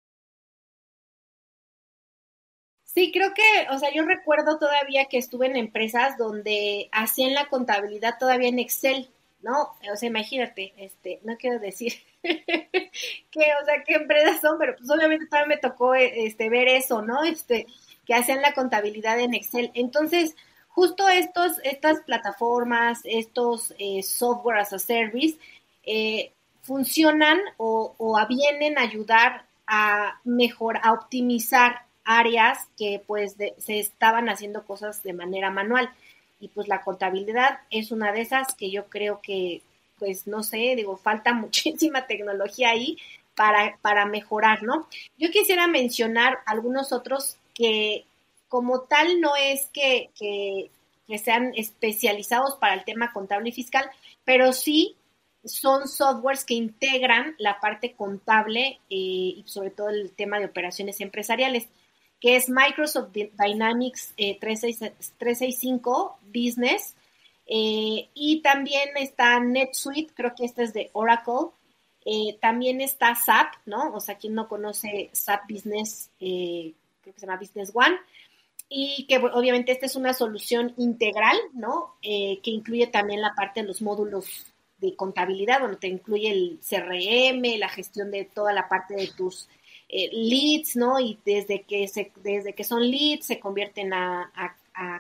Sí, 2.84 3.12
creo 3.14 3.36
que, 3.36 3.44
o 3.70 3.78
sea, 3.78 3.94
yo 3.94 4.04
recuerdo 4.04 4.58
todavía 4.58 5.06
que 5.06 5.20
estuve 5.20 5.46
en 5.46 5.56
empresas 5.56 6.18
donde 6.18 6.90
hacían 6.92 7.36
la 7.36 7.48
contabilidad 7.48 8.18
todavía 8.20 8.50
en 8.50 8.58
Excel, 8.58 9.12
¿no? 9.42 9.76
O 9.94 9.96
sea, 9.96 10.10
imagínate, 10.10 10.74
este, 10.76 11.20
no 11.24 11.38
quiero 11.38 11.60
decir 11.60 11.94
que, 12.24 13.40
o 13.62 13.66
sea, 13.66 13.84
qué 13.86 13.94
empresas 13.94 14.42
son, 14.42 14.58
pero 14.58 14.76
pues 14.76 14.90
obviamente 14.90 15.28
todavía 15.28 15.56
me 15.56 15.62
tocó 15.62 15.94
este 15.94 16.50
ver 16.50 16.68
eso, 16.68 17.04
¿no? 17.04 17.24
Este, 17.24 17.68
que 18.08 18.16
hacían 18.16 18.42
la 18.42 18.54
contabilidad 18.54 19.20
en 19.20 19.36
Excel. 19.36 19.70
Entonces, 19.76 20.36
justo 20.80 21.10
estos, 21.10 21.60
estas 21.66 22.00
plataformas, 22.04 23.02
estos 23.04 23.74
eh, 23.80 24.02
software 24.02 24.60
as 24.60 24.72
a 24.72 24.80
service, 24.80 25.38
eh, 25.84 26.32
funcionan 26.62 27.38
o, 27.58 27.96
o 27.98 28.18
avienen 28.18 28.78
a 28.78 28.84
ayudar 28.84 29.44
a 29.68 30.22
mejorar, 30.24 30.82
a 30.86 30.94
optimizar 30.94 31.82
áreas 32.06 32.60
que 32.78 33.04
pues 33.06 33.36
se 33.58 33.80
estaban 33.80 34.30
haciendo 34.30 34.64
cosas 34.64 35.04
de 35.04 35.12
manera 35.12 35.52
manual. 35.52 35.92
Y 36.40 36.48
pues 36.48 36.70
la 36.70 36.82
contabilidad 36.82 37.60
es 37.70 37.92
una 37.92 38.14
de 38.14 38.22
esas 38.22 38.56
que 38.56 38.72
yo 38.72 38.86
creo 38.86 39.20
que, 39.22 39.62
pues 39.98 40.28
no 40.28 40.44
sé, 40.44 40.76
digo, 40.78 40.96
falta 40.96 41.34
muchísima 41.44 42.08
tecnología 42.08 42.70
ahí 42.70 42.98
para, 43.36 43.78
para 43.82 44.06
mejorar, 44.06 44.64
¿no? 44.64 44.88
Yo 45.18 45.30
quisiera 45.30 45.68
mencionar 45.68 46.40
algunos 46.46 46.94
otros 46.94 47.36
que 47.54 48.06
como 48.50 48.82
tal 48.82 49.22
no 49.22 49.36
es 49.36 49.68
que, 49.68 50.10
que, 50.18 50.72
sean 51.18 51.54
especializados 51.56 52.56
para 52.58 52.76
el 52.76 52.84
tema 52.84 53.12
contable 53.14 53.50
y 53.50 53.54
fiscal, 53.54 53.90
pero 54.26 54.54
sí 54.54 54.96
son 55.44 55.88
softwares 55.88 56.46
que 56.46 56.54
integran 56.54 57.36
la 57.40 57.60
parte 57.60 57.94
contable 57.94 58.80
y 58.90 59.44
sobre 59.48 59.72
todo 59.72 59.90
el 59.90 60.12
tema 60.12 60.38
de 60.38 60.46
operaciones 60.46 61.02
empresariales, 61.02 61.68
que 62.20 62.36
es 62.36 62.50
Microsoft 62.50 63.14
Dynamics 63.14 64.14
365 64.18 66.20
Business. 66.28 66.96
y 67.48 68.42
también 68.44 68.90
está 68.98 69.40
NetSuite, 69.40 70.14
creo 70.14 70.36
que 70.36 70.46
este 70.46 70.64
es 70.64 70.74
de 70.74 70.92
Oracle, 70.94 71.54
eh, 72.06 72.38
también 72.42 72.82
está 72.82 73.14
SAP, 73.14 73.56
¿no? 73.66 73.94
O 73.94 74.00
sea, 74.00 74.16
quien 74.16 74.34
no 74.34 74.48
conoce 74.48 75.10
SAP 75.14 75.50
Business, 75.50 76.10
eh, 76.20 76.74
creo 77.02 77.14
que 77.14 77.20
se 77.20 77.26
llama 77.26 77.40
Business 77.40 77.72
One, 77.74 77.98
y 78.70 79.06
que 79.08 79.18
obviamente 79.18 79.72
esta 79.72 79.88
es 79.88 79.96
una 79.96 80.14
solución 80.14 80.74
integral, 80.78 81.38
¿no? 81.54 81.96
Eh, 82.02 82.40
que 82.44 82.52
incluye 82.52 82.88
también 82.88 83.22
la 83.22 83.34
parte 83.36 83.62
de 83.62 83.68
los 83.68 83.82
módulos 83.82 84.46
de 84.78 84.96
contabilidad, 84.96 85.60
donde 85.60 85.78
te 85.78 85.88
incluye 85.88 86.32
el 86.32 86.60
CRM, 86.68 87.58
la 87.58 87.70
gestión 87.70 88.12
de 88.12 88.26
toda 88.26 88.54
la 88.54 88.70
parte 88.70 88.96
de 88.96 89.08
tus 89.08 89.50
leads, 89.90 90.76
¿no? 90.76 91.00
Y 91.00 91.18
desde 91.26 91.64
que, 91.64 91.88
se, 91.88 92.12
desde 92.24 92.54
que 92.54 92.64
son 92.64 92.90
leads 92.90 93.26
se 93.26 93.40
convierten 93.40 93.92
a, 93.94 94.32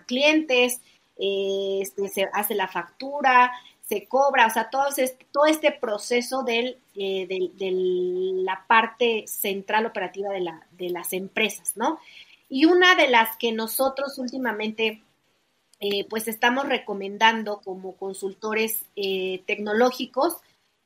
clientes, 0.07 0.81
este, 1.15 2.09
se 2.09 2.27
hace 2.33 2.55
la 2.55 2.67
factura, 2.67 3.51
se 3.89 4.05
cobra, 4.05 4.45
o 4.45 4.49
sea, 4.51 4.69
todo, 4.69 4.87
este, 4.95 5.25
todo 5.31 5.45
este 5.47 5.71
proceso 5.71 6.43
del, 6.43 6.77
eh, 6.95 7.25
de, 7.27 7.71
la 8.43 8.63
parte 8.67 9.23
central 9.25 9.87
operativa 9.87 10.29
de, 10.29 10.41
la, 10.41 10.67
de, 10.77 10.89
las 10.89 11.11
empresas, 11.13 11.75
¿no? 11.75 11.99
Y 12.49 12.65
una 12.65 12.95
de 12.95 13.07
las 13.07 13.37
que 13.37 13.51
nosotros 13.51 14.17
últimamente, 14.17 15.03
eh, 15.79 16.05
pues 16.09 16.27
estamos 16.27 16.67
recomendando 16.67 17.61
como 17.61 17.95
consultores 17.95 18.83
eh, 18.95 19.43
tecnológicos 19.45 20.37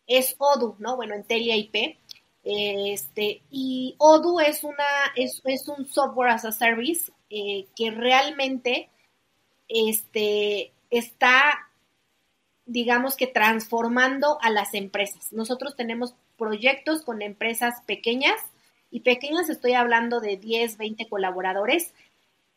es 0.05 0.35
Odoo, 0.37 0.75
¿no? 0.79 0.97
Bueno, 0.97 1.15
en 1.15 1.23
Telia 1.23 1.55
IP. 1.55 1.97
Este, 2.43 3.41
y 3.49 3.95
Odoo 3.97 4.41
es, 4.41 4.65
una, 4.65 4.85
es, 5.15 5.41
es 5.45 5.67
un 5.69 5.87
software 5.87 6.31
as 6.31 6.43
a 6.43 6.51
service 6.51 7.11
que 7.29 7.89
realmente 7.89 8.89
este, 9.69 10.71
está 10.91 11.71
digamos 12.65 13.15
que 13.15 13.27
transformando 13.27 14.37
a 14.41 14.49
las 14.49 14.73
empresas. 14.73 15.33
Nosotros 15.33 15.75
tenemos 15.75 16.15
proyectos 16.37 17.03
con 17.03 17.21
empresas 17.21 17.81
pequeñas 17.85 18.35
y 18.93 18.99
pequeñas 18.99 19.49
estoy 19.49 19.73
hablando 19.73 20.21
de 20.21 20.37
10, 20.37 20.77
20 20.77 21.09
colaboradores 21.09 21.91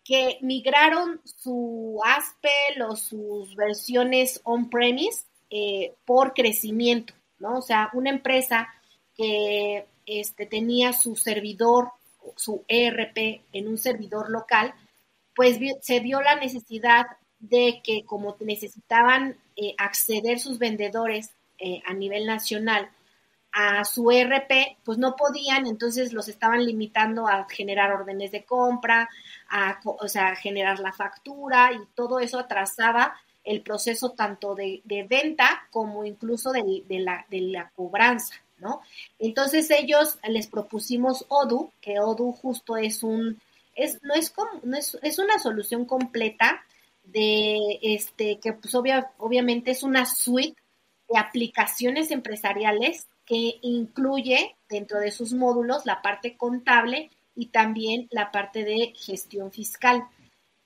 que 0.05 0.37
migraron 0.43 1.23
su 1.25 1.99
Aspel 2.05 2.83
o 2.83 2.95
sus 2.95 3.57
versiones 3.57 4.43
on-premise 4.45 5.25
eh, 5.49 5.95
por 6.05 6.35
crecimiento, 6.35 7.14
¿no? 7.38 7.59
O 7.59 7.62
sea, 7.62 7.88
una 7.95 8.11
empresa 8.11 8.69
que 9.16 9.87
este, 10.05 10.45
tenía 10.45 10.93
su 10.93 11.16
servidor, 11.16 11.93
su 12.37 12.66
ERP 12.69 13.40
en 13.55 13.66
un 13.66 13.78
servidor 13.78 14.31
local, 14.31 14.75
pues 15.35 15.59
se 15.81 16.00
vio 16.00 16.21
la 16.21 16.37
necesidad 16.37 17.07
de 17.38 17.81
que 17.83 18.05
como 18.05 18.37
necesitaban 18.40 19.38
eh, 19.57 19.75
acceder 19.78 20.38
sus 20.38 20.59
vendedores 20.59 21.31
eh, 21.59 21.81
a 21.87 21.95
nivel 21.95 22.26
nacional 22.26 22.90
a 23.58 23.86
su 23.86 24.10
ERP, 24.10 24.76
pues 24.84 24.98
no 24.98 25.16
podían, 25.16 25.66
entonces 25.66 26.12
los 26.12 26.28
estaban 26.28 26.66
limitando 26.66 27.26
a 27.26 27.46
generar 27.48 27.90
órdenes 27.90 28.30
de 28.30 28.44
compra, 28.44 29.08
a, 29.48 29.80
o 29.82 30.08
sea, 30.08 30.36
generar 30.36 30.78
la 30.78 30.92
factura 30.92 31.72
y 31.72 31.78
todo 31.94 32.20
eso 32.20 32.38
atrasaba 32.38 33.14
el 33.44 33.62
proceso 33.62 34.11
tanto 34.11 34.54
de, 34.54 34.83
venta 35.09 35.66
como 35.70 36.04
incluso 36.04 36.52
de, 36.52 36.85
la, 37.00 37.24
de 37.31 37.40
la 37.40 37.70
cobranza, 37.70 38.35
¿no? 38.59 38.83
Entonces 39.18 39.70
ellos 39.70 40.18
les 40.28 40.48
propusimos 40.48 41.24
Odoo, 41.28 41.72
que 41.81 41.98
Odoo 41.98 42.33
justo 42.33 42.76
es 42.76 43.02
un, 43.02 43.40
es, 43.74 44.02
no 44.02 44.12
es 44.12 44.28
como, 44.28 44.50
no 44.64 44.76
es, 44.76 44.98
es 45.00 45.18
una 45.18 45.38
solución 45.38 45.87
completa 45.87 46.62
de 47.04 47.78
este, 47.81 48.38
que 48.38 48.52
pues 48.52 48.74
obviamente 48.74 49.70
es 49.70 49.83
una 49.83 50.04
suite 50.04 50.61
de 51.09 51.18
aplicaciones 51.18 52.11
empresariales 52.11 53.07
que 53.26 53.58
incluye 53.60 54.56
dentro 54.68 55.00
de 55.00 55.10
sus 55.10 55.32
módulos 55.32 55.84
la 55.84 56.00
parte 56.00 56.36
contable 56.36 57.10
y 57.34 57.46
también 57.46 58.08
la 58.10 58.30
parte 58.30 58.64
de 58.64 58.94
gestión 58.96 59.52
fiscal. 59.52 60.04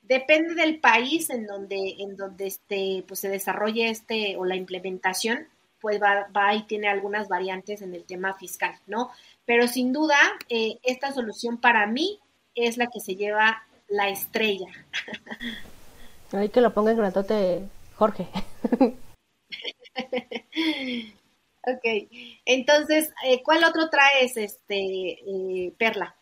Depende 0.01 0.55
del 0.55 0.79
país 0.79 1.29
en 1.29 1.47
donde, 1.47 1.95
en 1.99 2.15
donde 2.15 2.47
este, 2.47 3.03
pues 3.07 3.19
se 3.19 3.29
desarrolle 3.29 3.89
este 3.89 4.37
o 4.37 4.45
la 4.45 4.55
implementación, 4.55 5.47
pues 5.79 6.01
va, 6.01 6.27
va 6.35 6.55
y 6.55 6.63
tiene 6.63 6.87
algunas 6.87 7.27
variantes 7.27 7.81
en 7.81 7.95
el 7.95 8.05
tema 8.05 8.35
fiscal, 8.35 8.75
¿no? 8.87 9.09
Pero 9.45 9.67
sin 9.67 9.91
duda, 9.91 10.17
eh, 10.47 10.77
esta 10.83 11.11
solución 11.11 11.59
para 11.59 11.87
mí 11.87 12.19
es 12.55 12.77
la 12.77 12.87
que 12.87 12.99
se 12.99 13.15
lleva 13.15 13.63
la 13.87 14.09
estrella. 14.09 14.67
Hay 16.31 16.49
que 16.49 16.61
lo 16.61 16.73
ponga 16.73 16.91
en 16.91 16.97
grandote 16.97 17.67
Jorge. 17.95 18.27
ok, 21.67 22.09
entonces, 22.45 23.13
eh, 23.25 23.41
¿cuál 23.43 23.63
otro 23.63 23.89
traes, 23.89 24.37
este, 24.37 24.75
eh, 24.75 25.73
Perla? 25.77 26.15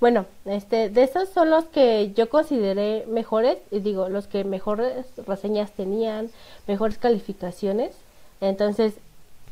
Bueno, 0.00 0.26
este, 0.46 0.90
de 0.90 1.04
esos 1.04 1.28
son 1.28 1.50
los 1.50 1.66
que 1.66 2.12
yo 2.12 2.28
consideré 2.28 3.04
mejores, 3.06 3.58
y 3.70 3.78
digo, 3.78 4.08
los 4.08 4.26
que 4.26 4.42
mejores 4.42 5.06
reseñas 5.26 5.70
tenían, 5.72 6.28
mejores 6.66 6.98
calificaciones. 6.98 7.94
Entonces, 8.40 8.94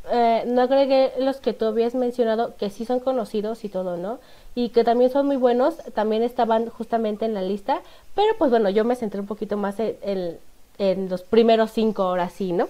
eh, 0.09 0.43
no 0.47 0.61
agregué 0.61 1.13
los 1.19 1.37
que 1.37 1.53
tú 1.53 1.65
habías 1.65 1.95
mencionado, 1.95 2.55
que 2.57 2.69
sí 2.69 2.85
son 2.85 2.99
conocidos 2.99 3.63
y 3.63 3.69
todo, 3.69 3.97
¿no? 3.97 4.19
Y 4.55 4.69
que 4.69 4.83
también 4.83 5.11
son 5.11 5.27
muy 5.27 5.37
buenos, 5.37 5.77
también 5.93 6.23
estaban 6.23 6.69
justamente 6.69 7.25
en 7.25 7.33
la 7.33 7.43
lista, 7.43 7.81
pero 8.15 8.33
pues 8.37 8.51
bueno, 8.51 8.69
yo 8.69 8.83
me 8.83 8.95
centré 8.95 9.21
un 9.21 9.27
poquito 9.27 9.57
más 9.57 9.79
en, 9.79 10.37
en, 10.77 11.09
los 11.09 11.21
primeros 11.21 11.71
cinco, 11.71 12.03
ahora 12.03 12.29
sí, 12.29 12.51
¿no? 12.51 12.67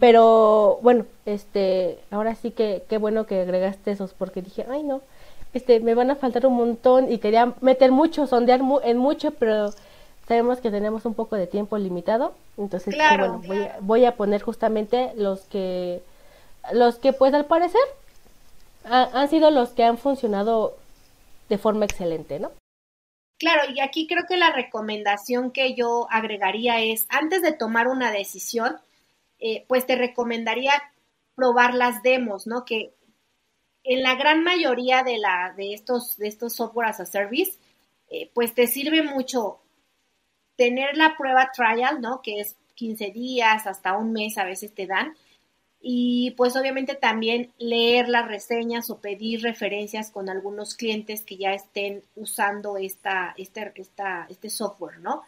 Pero 0.00 0.78
bueno, 0.82 1.06
este, 1.24 1.98
ahora 2.10 2.34
sí 2.34 2.50
que 2.50 2.84
qué 2.88 2.98
bueno 2.98 3.26
que 3.26 3.40
agregaste 3.40 3.90
esos, 3.90 4.12
porque 4.12 4.42
dije, 4.42 4.66
ay 4.68 4.82
no, 4.82 5.00
este, 5.54 5.80
me 5.80 5.94
van 5.94 6.10
a 6.10 6.16
faltar 6.16 6.46
un 6.46 6.56
montón 6.56 7.10
y 7.10 7.18
quería 7.18 7.54
meter 7.60 7.90
mucho, 7.90 8.26
sondear 8.26 8.60
en 8.84 8.98
mucho, 8.98 9.30
pero 9.32 9.72
sabemos 10.26 10.60
que 10.60 10.70
tenemos 10.70 11.06
un 11.06 11.14
poco 11.14 11.36
de 11.36 11.46
tiempo 11.46 11.78
limitado, 11.78 12.34
entonces 12.58 12.94
bueno, 12.94 13.40
voy, 13.46 13.62
a, 13.62 13.76
voy 13.80 14.04
a 14.04 14.16
poner 14.16 14.42
justamente 14.42 15.12
los 15.16 15.40
que 15.42 16.02
los 16.72 16.98
que 16.98 17.14
pues 17.14 17.32
al 17.32 17.46
parecer 17.46 17.80
han 18.84 19.28
sido 19.28 19.50
los 19.50 19.70
que 19.70 19.84
han 19.84 19.98
funcionado 19.98 20.76
de 21.48 21.58
forma 21.58 21.84
excelente, 21.84 22.38
¿no? 22.38 22.50
Claro, 23.38 23.70
y 23.72 23.80
aquí 23.80 24.06
creo 24.06 24.24
que 24.28 24.36
la 24.36 24.52
recomendación 24.52 25.52
que 25.52 25.74
yo 25.74 26.08
agregaría 26.10 26.80
es, 26.80 27.06
antes 27.08 27.40
de 27.40 27.52
tomar 27.52 27.86
una 27.86 28.10
decisión, 28.10 28.78
eh, 29.38 29.64
pues 29.68 29.86
te 29.86 29.96
recomendaría 29.96 30.72
probar 31.34 31.74
las 31.74 32.02
demos, 32.02 32.46
¿no? 32.46 32.64
Que 32.64 32.92
en 33.84 34.02
la 34.02 34.14
gran 34.16 34.42
mayoría 34.42 35.02
de, 35.02 35.18
la, 35.18 35.54
de, 35.56 35.74
estos, 35.74 36.16
de 36.16 36.28
estos 36.28 36.54
software 36.54 36.88
as 36.88 37.00
a 37.00 37.06
service, 37.06 37.58
eh, 38.10 38.30
pues 38.34 38.54
te 38.54 38.66
sirve 38.66 39.02
mucho 39.02 39.60
tener 40.56 40.96
la 40.96 41.16
prueba 41.16 41.50
trial, 41.54 42.00
¿no? 42.00 42.20
Que 42.22 42.40
es 42.40 42.56
15 42.74 43.10
días, 43.10 43.66
hasta 43.66 43.96
un 43.96 44.12
mes 44.12 44.38
a 44.38 44.44
veces 44.44 44.74
te 44.74 44.86
dan, 44.86 45.14
y 45.80 46.32
pues 46.32 46.56
obviamente 46.56 46.94
también 46.96 47.52
leer 47.58 48.08
las 48.08 48.26
reseñas 48.26 48.90
o 48.90 49.00
pedir 49.00 49.42
referencias 49.42 50.10
con 50.10 50.28
algunos 50.28 50.74
clientes 50.74 51.22
que 51.22 51.36
ya 51.36 51.52
estén 51.52 52.02
usando 52.16 52.76
esta, 52.76 53.34
este, 53.36 53.72
esta, 53.76 54.26
este 54.28 54.50
software, 54.50 54.98
¿no? 54.98 55.22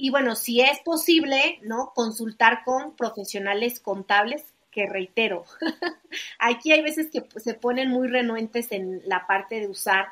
Y 0.00 0.10
bueno, 0.10 0.36
si 0.36 0.60
es 0.60 0.78
posible, 0.84 1.58
¿no? 1.62 1.92
Consultar 1.92 2.62
con 2.64 2.94
profesionales 2.94 3.80
contables, 3.80 4.54
que 4.70 4.86
reitero, 4.86 5.44
aquí 6.38 6.70
hay 6.70 6.82
veces 6.82 7.08
que 7.10 7.26
se 7.40 7.54
ponen 7.54 7.90
muy 7.90 8.06
renuentes 8.06 8.70
en 8.70 9.02
la 9.06 9.26
parte 9.26 9.58
de 9.58 9.66
usar 9.66 10.06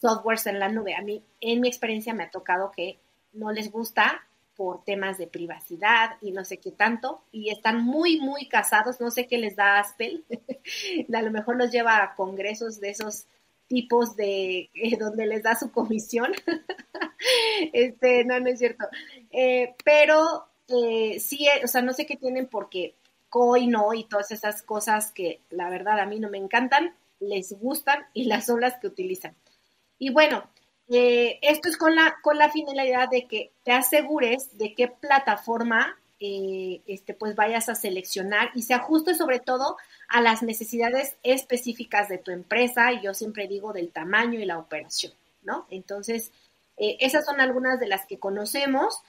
softwares 0.00 0.46
en 0.46 0.58
la 0.58 0.68
nube. 0.68 0.96
A 0.96 1.02
mí, 1.02 1.22
en 1.40 1.60
mi 1.60 1.68
experiencia, 1.68 2.12
me 2.12 2.24
ha 2.24 2.30
tocado 2.30 2.72
que 2.72 2.98
no 3.32 3.52
les 3.52 3.70
gusta 3.70 4.26
por 4.56 4.82
temas 4.82 5.16
de 5.16 5.28
privacidad 5.28 6.16
y 6.20 6.32
no 6.32 6.44
sé 6.44 6.58
qué 6.58 6.72
tanto, 6.72 7.22
y 7.30 7.50
están 7.50 7.84
muy, 7.84 8.18
muy 8.18 8.48
casados, 8.48 9.00
no 9.00 9.12
sé 9.12 9.28
qué 9.28 9.38
les 9.38 9.54
da 9.54 9.78
Aspel, 9.78 10.24
a 11.14 11.22
lo 11.22 11.30
mejor 11.30 11.56
los 11.56 11.70
lleva 11.70 12.02
a 12.02 12.16
congresos 12.16 12.80
de 12.80 12.90
esos 12.90 13.26
tipos 13.70 14.16
de 14.16 14.68
eh, 14.74 14.96
donde 14.98 15.26
les 15.26 15.44
da 15.44 15.54
su 15.54 15.70
comisión. 15.70 16.32
este, 17.72 18.24
no, 18.24 18.40
no 18.40 18.48
es 18.48 18.58
cierto. 18.58 18.86
Eh, 19.30 19.76
pero 19.84 20.48
eh, 20.68 21.20
sí, 21.20 21.46
o 21.62 21.68
sea, 21.68 21.80
no 21.80 21.92
sé 21.92 22.04
qué 22.04 22.16
tienen 22.16 22.48
porque 22.48 22.96
COI 23.28 23.68
no 23.68 23.94
y 23.94 24.04
todas 24.04 24.32
esas 24.32 24.62
cosas 24.62 25.12
que 25.12 25.40
la 25.50 25.70
verdad 25.70 26.00
a 26.00 26.06
mí 26.06 26.18
no 26.18 26.28
me 26.28 26.38
encantan, 26.38 26.96
les 27.20 27.52
gustan 27.60 28.04
y 28.12 28.24
las 28.24 28.46
son 28.46 28.60
las 28.60 28.76
que 28.80 28.88
utilizan. 28.88 29.36
Y 30.00 30.10
bueno, 30.10 30.50
esto 30.88 31.68
es 31.68 31.76
con 31.76 31.94
la, 31.94 32.16
con 32.22 32.38
la 32.38 32.50
finalidad 32.50 33.08
de 33.08 33.28
que 33.28 33.52
te 33.62 33.70
asegures 33.70 34.58
de 34.58 34.74
qué 34.74 34.88
plataforma 34.88 35.99
eh, 36.22 36.82
este, 36.86 37.14
pues 37.14 37.34
vayas 37.34 37.70
a 37.70 37.74
seleccionar 37.74 38.50
y 38.54 38.60
se 38.60 38.74
ajuste 38.74 39.14
sobre 39.14 39.40
todo 39.40 39.78
a 40.06 40.20
las 40.20 40.42
necesidades 40.42 41.16
específicas 41.22 42.10
de 42.10 42.18
tu 42.18 42.30
empresa 42.30 42.92
y 42.92 43.00
yo 43.00 43.14
siempre 43.14 43.48
digo 43.48 43.72
del 43.72 43.90
tamaño 43.90 44.38
y 44.38 44.44
la 44.44 44.58
operación, 44.58 45.14
¿no? 45.42 45.66
Entonces, 45.70 46.30
eh, 46.76 46.98
esas 47.00 47.24
son 47.24 47.40
algunas 47.40 47.80
de 47.80 47.88
las 47.88 48.04
que 48.04 48.18
conocemos 48.18 49.02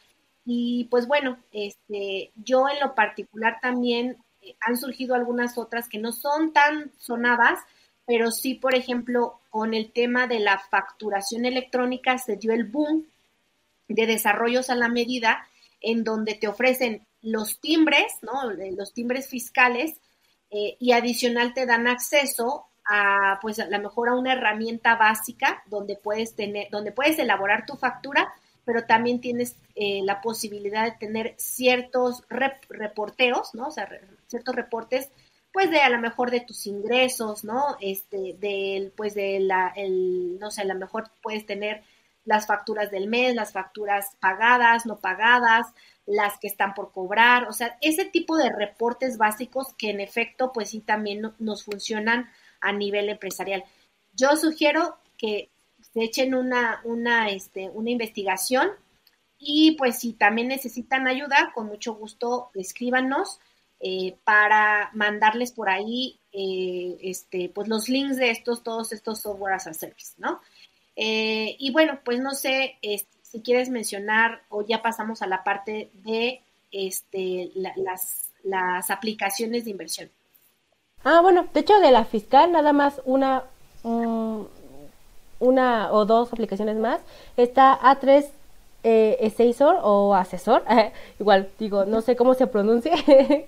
y 0.46 0.86
pues 0.86 1.06
bueno, 1.06 1.38
este, 1.52 2.32
yo 2.36 2.70
en 2.70 2.80
lo 2.80 2.96
particular 2.96 3.60
también 3.62 4.16
eh, 4.42 4.56
han 4.62 4.78
surgido 4.78 5.14
algunas 5.14 5.58
otras 5.58 5.90
que 5.90 6.00
no 6.00 6.14
son 6.14 6.54
tan 6.54 6.94
sonadas, 6.98 7.60
pero 8.06 8.32
sí, 8.32 8.54
por 8.56 8.74
ejemplo, 8.74 9.42
con 9.50 9.74
el 9.74 9.92
tema 9.92 10.28
de 10.28 10.40
la 10.40 10.60
facturación 10.60 11.44
electrónica 11.44 12.18
se 12.18 12.38
dio 12.38 12.54
el 12.54 12.64
boom 12.64 13.06
de 13.90 14.06
desarrollos 14.06 14.70
a 14.70 14.76
la 14.76 14.88
medida 14.88 15.46
en 15.82 16.04
donde 16.04 16.36
te 16.36 16.48
ofrecen 16.48 17.06
los 17.22 17.60
timbres, 17.60 18.14
¿no? 18.22 18.52
Los 18.52 18.94
timbres 18.94 19.28
fiscales 19.28 20.00
eh, 20.50 20.76
y 20.80 20.92
adicional 20.92 21.54
te 21.54 21.66
dan 21.66 21.88
acceso 21.88 22.68
a, 22.86 23.40
pues, 23.42 23.60
a 23.60 23.68
lo 23.68 23.80
mejor 23.80 24.10
a 24.10 24.16
una 24.16 24.34
herramienta 24.34 24.96
básica 24.96 25.64
donde 25.68 25.96
puedes 25.96 26.36
tener, 26.36 26.70
donde 26.72 26.92
puedes 26.92 27.20
elaborar 27.20 27.66
tu 27.66 27.76
factura, 27.76 28.34
pero 28.66 28.86
también 28.86 29.22
tienes 29.22 29.56
eh, 29.76 30.02
la 30.04 30.22
posibilidad 30.22 30.86
de 30.86 30.98
tener 30.98 31.36
ciertos 31.38 32.24
reporteos, 32.30 33.54
¿no? 33.54 33.68
O 33.68 33.72
sea, 33.72 33.90
ciertos 34.28 34.56
reportes, 34.56 35.10
pues 35.52 35.70
de 35.70 35.80
a 35.82 35.90
lo 35.90 36.00
mejor 36.00 36.32
de 36.32 36.42
tus 36.42 36.68
ingresos, 36.68 37.44
¿no? 37.44 37.78
Este, 37.80 38.36
del, 38.40 38.92
pues 38.92 39.16
de 39.16 39.40
la, 39.40 39.74
el, 39.76 40.40
no 40.40 40.52
sé, 40.52 40.62
a 40.62 40.66
lo 40.66 40.76
mejor 40.76 41.10
puedes 41.22 41.46
tener 41.46 41.84
las 42.24 42.48
facturas 42.48 42.92
del 42.92 43.08
mes, 43.08 43.36
las 43.36 43.52
facturas 43.52 44.16
pagadas, 44.20 44.86
no 44.86 44.98
pagadas, 44.98 45.68
las 46.06 46.38
que 46.40 46.48
están 46.48 46.74
por 46.74 46.92
cobrar, 46.92 47.48
o 47.48 47.54
sea, 47.54 47.78
ese 47.82 48.06
tipo 48.06 48.38
de 48.38 48.50
reportes 48.50 49.18
básicos 49.18 49.74
que 49.78 49.90
en 49.90 50.00
efecto, 50.00 50.52
pues 50.52 50.70
sí, 50.72 50.82
también 50.82 51.34
nos 51.40 51.64
funcionan 51.64 52.30
a 52.60 52.72
nivel 52.72 53.10
empresarial. 53.10 53.64
Yo 54.14 54.36
sugiero 54.36 54.98
que 55.18 55.50
se 55.94 56.04
echen 56.04 56.36
una, 56.36 56.82
una, 56.84 57.30
este, 57.30 57.70
una 57.70 57.92
investigación 57.92 58.70
y 59.38 59.76
pues 59.78 60.00
si 60.00 60.14
también 60.14 60.48
necesitan 60.48 61.08
ayuda, 61.08 61.52
con 61.54 61.68
mucho 61.68 61.96
gusto 61.96 62.52
escríbanos 62.54 63.40
eh, 63.80 64.16
para 64.24 64.92
mandarles 64.94 65.52
por 65.52 65.70
ahí 65.70 66.20
eh, 66.32 66.98
este, 67.02 67.50
pues 67.50 67.68
los 67.68 67.90
links 67.90 68.18
de 68.18 68.30
estos, 68.30 68.64
todos 68.64 68.94
estos 68.94 69.22
software 69.22 69.56
as 69.56 69.66
a 69.66 69.74
service, 69.74 70.14
¿no? 70.18 70.40
Eh, 70.96 71.56
y 71.60 71.72
bueno, 71.72 72.00
pues 72.04 72.20
no 72.20 72.32
sé 72.32 72.78
si 73.22 73.42
quieres 73.42 73.70
mencionar 73.70 74.44
o 74.50 74.66
ya 74.66 74.82
pasamos 74.82 75.22
a 75.22 75.28
la 75.28 75.44
parte 75.44 75.90
de 76.04 76.42
este, 76.72 77.52
las, 77.56 78.32
las 78.44 78.90
aplicaciones 78.90 79.66
de 79.66 79.72
inversión. 79.72 80.10
Ah, 81.04 81.22
bueno, 81.22 81.48
de 81.54 81.60
hecho 81.62 81.80
de 81.80 81.92
la 81.92 82.06
fiscal 82.06 82.52
nada 82.52 82.74
más 82.74 83.02
una, 83.06 83.44
una 85.40 85.92
o 85.92 86.06
dos 86.06 86.32
aplicaciones 86.32 86.78
más. 86.78 87.02
Está 87.38 87.80
A3 87.80 88.28
eh, 88.84 89.34
o 89.84 90.16
asesor, 90.16 90.64
igual 91.20 91.50
digo, 91.60 91.86
no 91.86 92.02
sé 92.02 92.16
cómo 92.16 92.34
se 92.34 92.48
pronuncia, 92.48 92.94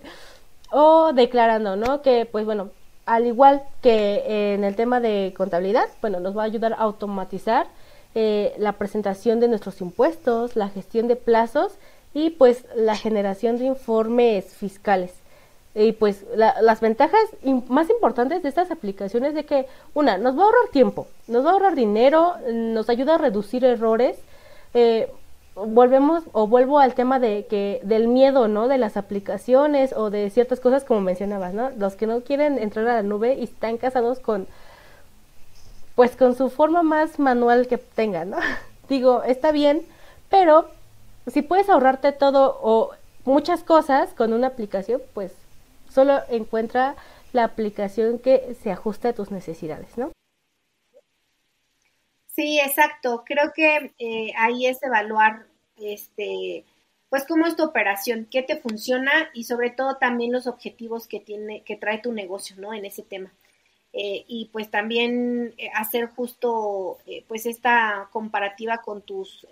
o 0.71 1.13
declarando, 1.13 1.75
¿no? 1.75 2.01
Que 2.01 2.25
pues 2.25 2.45
bueno, 2.45 2.71
al 3.05 3.25
igual 3.27 3.63
que 3.81 4.53
en 4.53 4.63
el 4.63 4.75
tema 4.75 4.99
de 4.99 5.33
contabilidad, 5.35 5.89
bueno, 6.01 6.19
nos 6.19 6.37
va 6.37 6.43
a 6.43 6.45
ayudar 6.45 6.73
a 6.73 6.77
automatizar 6.77 7.67
eh, 8.15 8.53
la 8.57 8.73
presentación 8.73 9.39
de 9.39 9.47
nuestros 9.47 9.81
impuestos, 9.81 10.55
la 10.55 10.69
gestión 10.69 11.07
de 11.07 11.15
plazos 11.15 11.73
y 12.13 12.29
pues 12.31 12.65
la 12.75 12.95
generación 12.95 13.57
de 13.57 13.65
informes 13.65 14.45
fiscales. 14.53 15.13
Y 15.75 15.93
pues 15.93 16.23
las 16.35 16.81
ventajas 16.81 17.23
más 17.67 17.89
importantes 17.89 18.43
de 18.43 18.49
estas 18.49 18.69
aplicaciones 18.69 19.33
de 19.33 19.45
que, 19.45 19.65
una, 19.95 20.19
nos 20.19 20.37
va 20.37 20.43
a 20.43 20.45
ahorrar 20.45 20.69
tiempo, 20.71 21.07
nos 21.27 21.43
va 21.43 21.49
a 21.49 21.53
ahorrar 21.53 21.73
dinero, 21.73 22.35
nos 22.51 22.89
ayuda 22.89 23.15
a 23.15 23.17
reducir 23.17 23.65
errores. 23.65 24.19
Eh, 24.75 25.11
volvemos 25.55 26.23
o 26.31 26.47
vuelvo 26.47 26.79
al 26.79 26.95
tema 26.95 27.19
de 27.19 27.45
que 27.47 27.79
del 27.83 28.07
miedo, 28.07 28.47
¿no? 28.47 28.67
De 28.67 28.77
las 28.77 28.97
aplicaciones 28.97 29.93
o 29.93 30.09
de 30.09 30.29
ciertas 30.29 30.59
cosas 30.59 30.83
como 30.83 31.01
mencionabas, 31.01 31.53
¿no? 31.53 31.69
Los 31.71 31.95
que 31.95 32.07
no 32.07 32.21
quieren 32.21 32.57
entrar 32.57 32.87
a 32.87 32.95
la 32.95 33.03
nube 33.03 33.35
y 33.35 33.43
están 33.43 33.77
casados 33.77 34.19
con 34.19 34.47
pues 35.95 36.15
con 36.15 36.35
su 36.35 36.49
forma 36.49 36.81
más 36.81 37.19
manual 37.19 37.67
que 37.67 37.77
tengan, 37.77 38.31
¿no? 38.31 38.37
Digo, 38.89 39.23
está 39.23 39.51
bien, 39.51 39.85
pero 40.29 40.67
si 41.27 41.41
puedes 41.41 41.69
ahorrarte 41.69 42.11
todo 42.11 42.59
o 42.61 42.91
muchas 43.25 43.63
cosas 43.63 44.13
con 44.13 44.33
una 44.33 44.47
aplicación, 44.47 45.01
pues 45.13 45.33
solo 45.89 46.19
encuentra 46.29 46.95
la 47.31 47.43
aplicación 47.43 48.19
que 48.19 48.55
se 48.61 48.71
ajuste 48.71 49.09
a 49.09 49.13
tus 49.13 49.31
necesidades, 49.31 49.97
¿no? 49.97 50.11
Sí, 52.35 52.59
exacto. 52.59 53.23
Creo 53.25 53.53
que 53.53 53.93
eh, 53.99 54.33
ahí 54.37 54.65
es 54.65 54.81
evaluar, 54.81 55.45
este, 55.77 56.65
pues 57.09 57.25
cómo 57.27 57.45
es 57.45 57.55
tu 57.55 57.63
operación, 57.63 58.27
qué 58.31 58.41
te 58.41 58.57
funciona 58.57 59.11
y 59.33 59.43
sobre 59.43 59.69
todo 59.69 59.97
también 59.97 60.31
los 60.31 60.47
objetivos 60.47 61.07
que 61.07 61.19
tiene, 61.19 61.61
que 61.61 61.75
trae 61.75 61.99
tu 61.99 62.11
negocio, 62.11 62.55
¿no? 62.59 62.73
En 62.73 62.85
ese 62.85 63.03
tema. 63.03 63.31
Eh, 63.93 64.25
y 64.27 64.49
pues 64.51 64.71
también 64.71 65.53
eh, 65.59 65.69
hacer 65.75 66.07
justo, 66.07 66.97
pues 67.27 67.45
esta 67.45 68.09
comparativa 68.11 68.79
con 68.79 69.03
tus, 69.03 69.45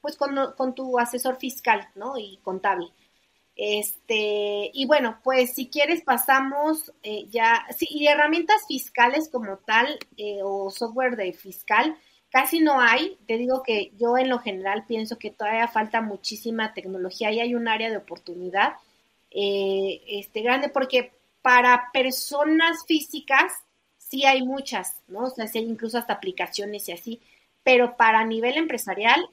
pues 0.00 0.16
con, 0.16 0.36
con, 0.56 0.74
tu 0.76 0.98
asesor 1.00 1.36
fiscal, 1.38 1.88
¿no? 1.96 2.16
Y 2.18 2.38
contable. 2.44 2.88
Este, 3.56 4.70
y 4.72 4.84
bueno, 4.86 5.20
pues 5.22 5.54
si 5.54 5.68
quieres 5.68 6.02
pasamos 6.02 6.92
eh, 7.04 7.26
ya, 7.30 7.64
sí, 7.76 7.86
y 7.88 8.08
herramientas 8.08 8.66
fiscales 8.66 9.28
como 9.28 9.58
tal 9.58 9.98
eh, 10.16 10.40
o 10.42 10.70
software 10.70 11.16
de 11.16 11.32
fiscal, 11.32 11.96
casi 12.30 12.60
no 12.60 12.80
hay. 12.80 13.16
Te 13.26 13.36
digo 13.38 13.62
que 13.62 13.92
yo 13.96 14.18
en 14.18 14.28
lo 14.28 14.40
general 14.40 14.84
pienso 14.86 15.18
que 15.18 15.30
todavía 15.30 15.68
falta 15.68 16.00
muchísima 16.00 16.74
tecnología 16.74 17.30
y 17.30 17.40
hay 17.40 17.54
un 17.54 17.68
área 17.68 17.90
de 17.90 17.96
oportunidad 17.96 18.74
eh, 19.30 20.02
este, 20.08 20.42
grande 20.42 20.68
porque 20.68 21.12
para 21.42 21.90
personas 21.92 22.84
físicas 22.86 23.52
sí 23.98 24.24
hay 24.24 24.42
muchas, 24.42 24.96
¿no? 25.06 25.24
O 25.24 25.30
sea, 25.30 25.46
sí 25.46 25.58
hay 25.58 25.64
incluso 25.64 25.98
hasta 25.98 26.14
aplicaciones 26.14 26.88
y 26.88 26.92
así, 26.92 27.20
pero 27.62 27.96
para 27.96 28.24
nivel 28.24 28.56
empresarial 28.56 29.28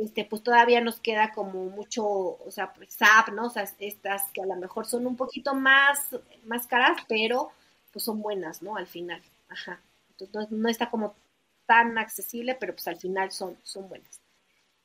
este, 0.00 0.24
pues 0.24 0.42
todavía 0.42 0.80
nos 0.80 0.98
queda 0.98 1.32
como 1.32 1.66
mucho, 1.66 2.04
o 2.06 2.50
sea, 2.50 2.72
pues 2.72 2.94
SAP, 2.94 3.28
¿no? 3.34 3.46
O 3.46 3.50
sea, 3.50 3.64
estas 3.78 4.30
que 4.32 4.40
a 4.40 4.46
lo 4.46 4.56
mejor 4.56 4.86
son 4.86 5.06
un 5.06 5.16
poquito 5.16 5.54
más, 5.54 6.16
más 6.44 6.66
caras, 6.66 7.02
pero 7.06 7.50
pues 7.92 8.04
son 8.04 8.22
buenas, 8.22 8.62
¿no? 8.62 8.76
Al 8.76 8.86
final, 8.86 9.22
ajá. 9.48 9.80
Entonces 10.18 10.50
no, 10.50 10.68
está 10.68 10.90
como 10.90 11.14
tan 11.66 11.98
accesible, 11.98 12.54
pero 12.54 12.72
pues 12.72 12.88
al 12.88 12.96
final 12.96 13.30
son, 13.30 13.58
son 13.62 13.88
buenas. 13.88 14.20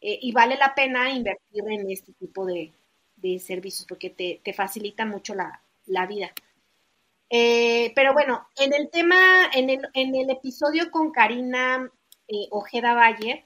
Eh, 0.01 0.19
y 0.21 0.33
vale 0.33 0.57
la 0.57 0.75
pena 0.75 1.09
invertir 1.09 1.63
en 1.67 1.89
este 1.89 2.11
tipo 2.13 2.45
de, 2.45 2.73
servicios 3.39 3.87
porque 3.87 4.11
te, 4.11 4.41
te 4.43 4.53
facilitan 4.53 5.09
mucho 5.09 5.33
la, 5.33 6.05
vida. 6.07 6.31
Eh, 7.29 7.91
pero 7.95 8.13
bueno, 8.13 8.47
en 8.57 8.73
el 8.73 8.89
tema, 8.89 9.49
en 9.53 9.69
el, 9.69 9.87
en 9.93 10.13
el 10.13 10.29
episodio 10.29 10.91
con 10.91 11.11
Karina 11.11 11.89
eh, 12.27 12.47
Ojeda 12.51 12.93
Valle, 12.93 13.45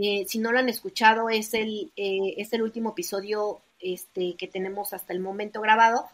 eh, 0.00 0.24
si 0.28 0.38
no 0.38 0.52
lo 0.52 0.60
han 0.60 0.68
escuchado, 0.68 1.28
es 1.28 1.54
el, 1.54 1.90
eh, 1.96 2.34
es 2.36 2.52
el 2.52 2.62
último 2.62 2.90
episodio 2.90 3.60
este, 3.80 4.34
que 4.36 4.46
tenemos 4.46 4.92
hasta 4.92 5.12
el 5.12 5.18
momento 5.18 5.60
grabado. 5.60 6.06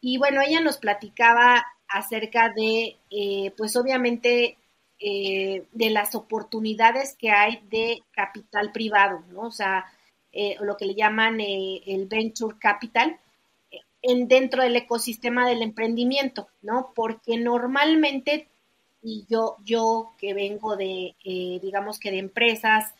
Y 0.00 0.16
bueno, 0.16 0.40
ella 0.40 0.60
nos 0.62 0.78
platicaba 0.78 1.66
acerca 1.86 2.50
de, 2.56 2.96
eh, 3.10 3.52
pues 3.56 3.76
obviamente, 3.76 4.56
de 4.98 5.90
las 5.90 6.14
oportunidades 6.14 7.14
que 7.18 7.30
hay 7.30 7.60
de 7.70 8.02
capital 8.12 8.72
privado, 8.72 9.22
¿no? 9.30 9.42
O 9.42 9.50
sea, 9.50 9.84
lo 10.60 10.78
que 10.78 10.86
le 10.86 10.94
llaman 10.94 11.38
el 11.38 12.06
venture 12.06 12.56
capital 12.58 13.18
en, 14.00 14.26
dentro 14.26 14.62
del 14.62 14.74
ecosistema 14.74 15.46
del 15.46 15.60
emprendimiento, 15.60 16.48
¿no? 16.62 16.92
Porque 16.94 17.36
normalmente, 17.36 18.48
y 19.02 19.26
yo, 19.28 19.58
yo 19.64 20.14
que 20.16 20.32
vengo 20.32 20.76
de, 20.76 21.14
digamos 21.60 21.98
que 21.98 22.10
de 22.10 22.18
empresas, 22.18 22.94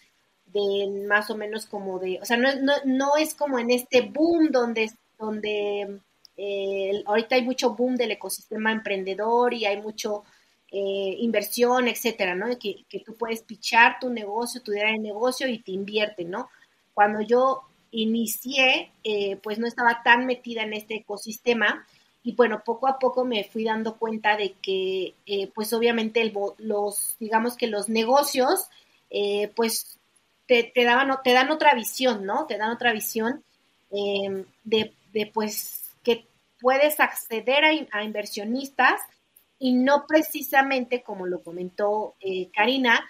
de 0.47 1.07
más 1.07 1.31
o 1.31 1.37
menos 1.37 1.67
como 1.67 1.99
de, 1.99 2.19
o 2.21 2.25
sea, 2.25 2.37
no, 2.37 2.55
no, 2.57 2.73
no 2.85 3.17
es 3.17 3.35
como 3.35 3.59
en 3.59 3.71
este 3.71 4.03
boom 4.03 4.51
donde, 4.51 4.91
donde 5.19 6.01
eh, 6.37 7.03
ahorita 7.07 7.37
hay 7.37 7.43
mucho 7.43 7.75
boom 7.75 7.97
del 7.97 8.13
ecosistema 8.13 8.73
emprendedor 8.73 9.55
y 9.55 9.65
hay 9.65 9.81
mucho 9.81 10.25
eh, 10.71 11.17
inversión, 11.19 11.89
etcétera, 11.89 12.35
¿no? 12.35 12.47
Que, 12.59 12.85
que 12.89 13.01
tú 13.01 13.15
puedes 13.17 13.43
pichar 13.43 13.99
tu 14.01 14.11
negocio, 14.11 14.63
tu 14.63 14.73
idea 14.73 14.93
de 14.93 14.99
negocio 14.99 15.49
y 15.49 15.61
te 15.63 15.73
invierte, 15.73 16.25
¿no? 16.25 16.51
Cuando 16.93 17.21
yo 17.21 17.63
inicié, 17.91 18.93
eh, 19.05 19.37
pues 19.43 19.59
no 19.59 19.67
estaba 19.67 20.03
tan 20.03 20.27
metida 20.27 20.63
en 20.63 20.75
este 20.75 20.97
ecosistema 20.97 21.87
y 22.23 22.35
bueno, 22.35 22.63
poco 22.65 22.89
a 22.89 22.99
poco 22.99 23.25
me 23.25 23.45
fui 23.45 23.65
dando 23.65 23.97
cuenta 23.97 24.37
de 24.37 24.55
que, 24.55 25.15
pues 25.55 25.73
obviamente 25.73 26.21
el, 26.21 26.35
los, 26.59 27.17
digamos 27.21 27.57
que 27.57 27.69
los 27.69 27.89
negocios, 27.89 28.69
pues 29.55 29.96
te, 30.47 30.73
daban, 30.85 31.17
te 31.23 31.33
dan 31.33 31.51
otra 31.51 31.75
visión, 31.75 32.25
¿no? 32.25 32.47
Te 32.47 32.57
dan 32.59 32.71
otra 32.71 32.93
visión 32.93 33.43
em, 33.91 34.45
de, 34.65 34.93
pues 35.33 35.91
que 36.03 36.27
puedes 36.61 37.01
acceder 37.01 37.65
a, 37.91 38.05
inversionistas 38.05 39.01
y 39.59 39.73
no 39.73 40.05
precisamente 40.07 41.03
como 41.03 41.27
lo 41.27 41.43
comentó 41.43 42.15
eh, 42.21 42.49
Karina, 42.55 43.05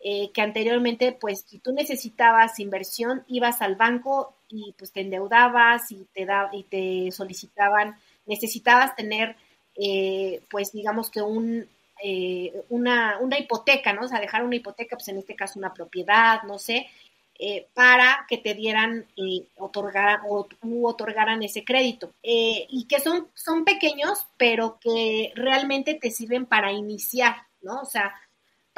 eh, 0.00 0.30
que 0.32 0.42
anteriormente, 0.42 1.10
pues, 1.12 1.44
si 1.46 1.58
tú 1.58 1.72
necesitabas 1.72 2.60
inversión, 2.60 3.24
ibas 3.26 3.60
al 3.62 3.74
banco 3.74 4.36
y 4.48 4.72
pues 4.78 4.92
te 4.92 5.00
endeudabas 5.00 5.90
y 5.90 6.06
te, 6.14 6.24
da, 6.24 6.48
y 6.52 6.62
te 6.62 7.10
solicitaban, 7.10 7.96
necesitabas 8.24 8.94
tener, 8.94 9.34
eh, 9.74 10.40
pues, 10.50 10.70
digamos 10.70 11.10
que 11.10 11.20
un, 11.20 11.68
eh, 12.02 12.64
una, 12.68 13.18
una, 13.20 13.38
hipoteca, 13.38 13.92
¿no? 13.92 14.02
O 14.02 14.08
sea, 14.08 14.20
dejar 14.20 14.44
una 14.44 14.56
hipoteca, 14.56 14.96
pues 14.96 15.08
en 15.08 15.18
este 15.18 15.36
caso 15.36 15.58
una 15.58 15.74
propiedad, 15.74 16.42
no 16.44 16.58
sé, 16.58 16.88
para 17.72 18.26
que 18.28 18.38
te 18.38 18.54
dieran 18.54 19.06
otorgar, 19.56 20.20
o 20.28 20.48
otorgaran 20.82 21.42
ese 21.44 21.64
crédito. 21.64 22.12
y 22.22 22.86
que 22.88 22.98
son, 22.98 23.28
son 23.34 23.64
pequeños, 23.64 24.26
pero 24.36 24.78
que 24.80 25.32
realmente 25.36 25.94
te 25.94 26.10
sirven 26.10 26.46
para 26.46 26.72
iniciar, 26.72 27.36
¿no? 27.62 27.80
O 27.80 27.84
sea, 27.84 28.12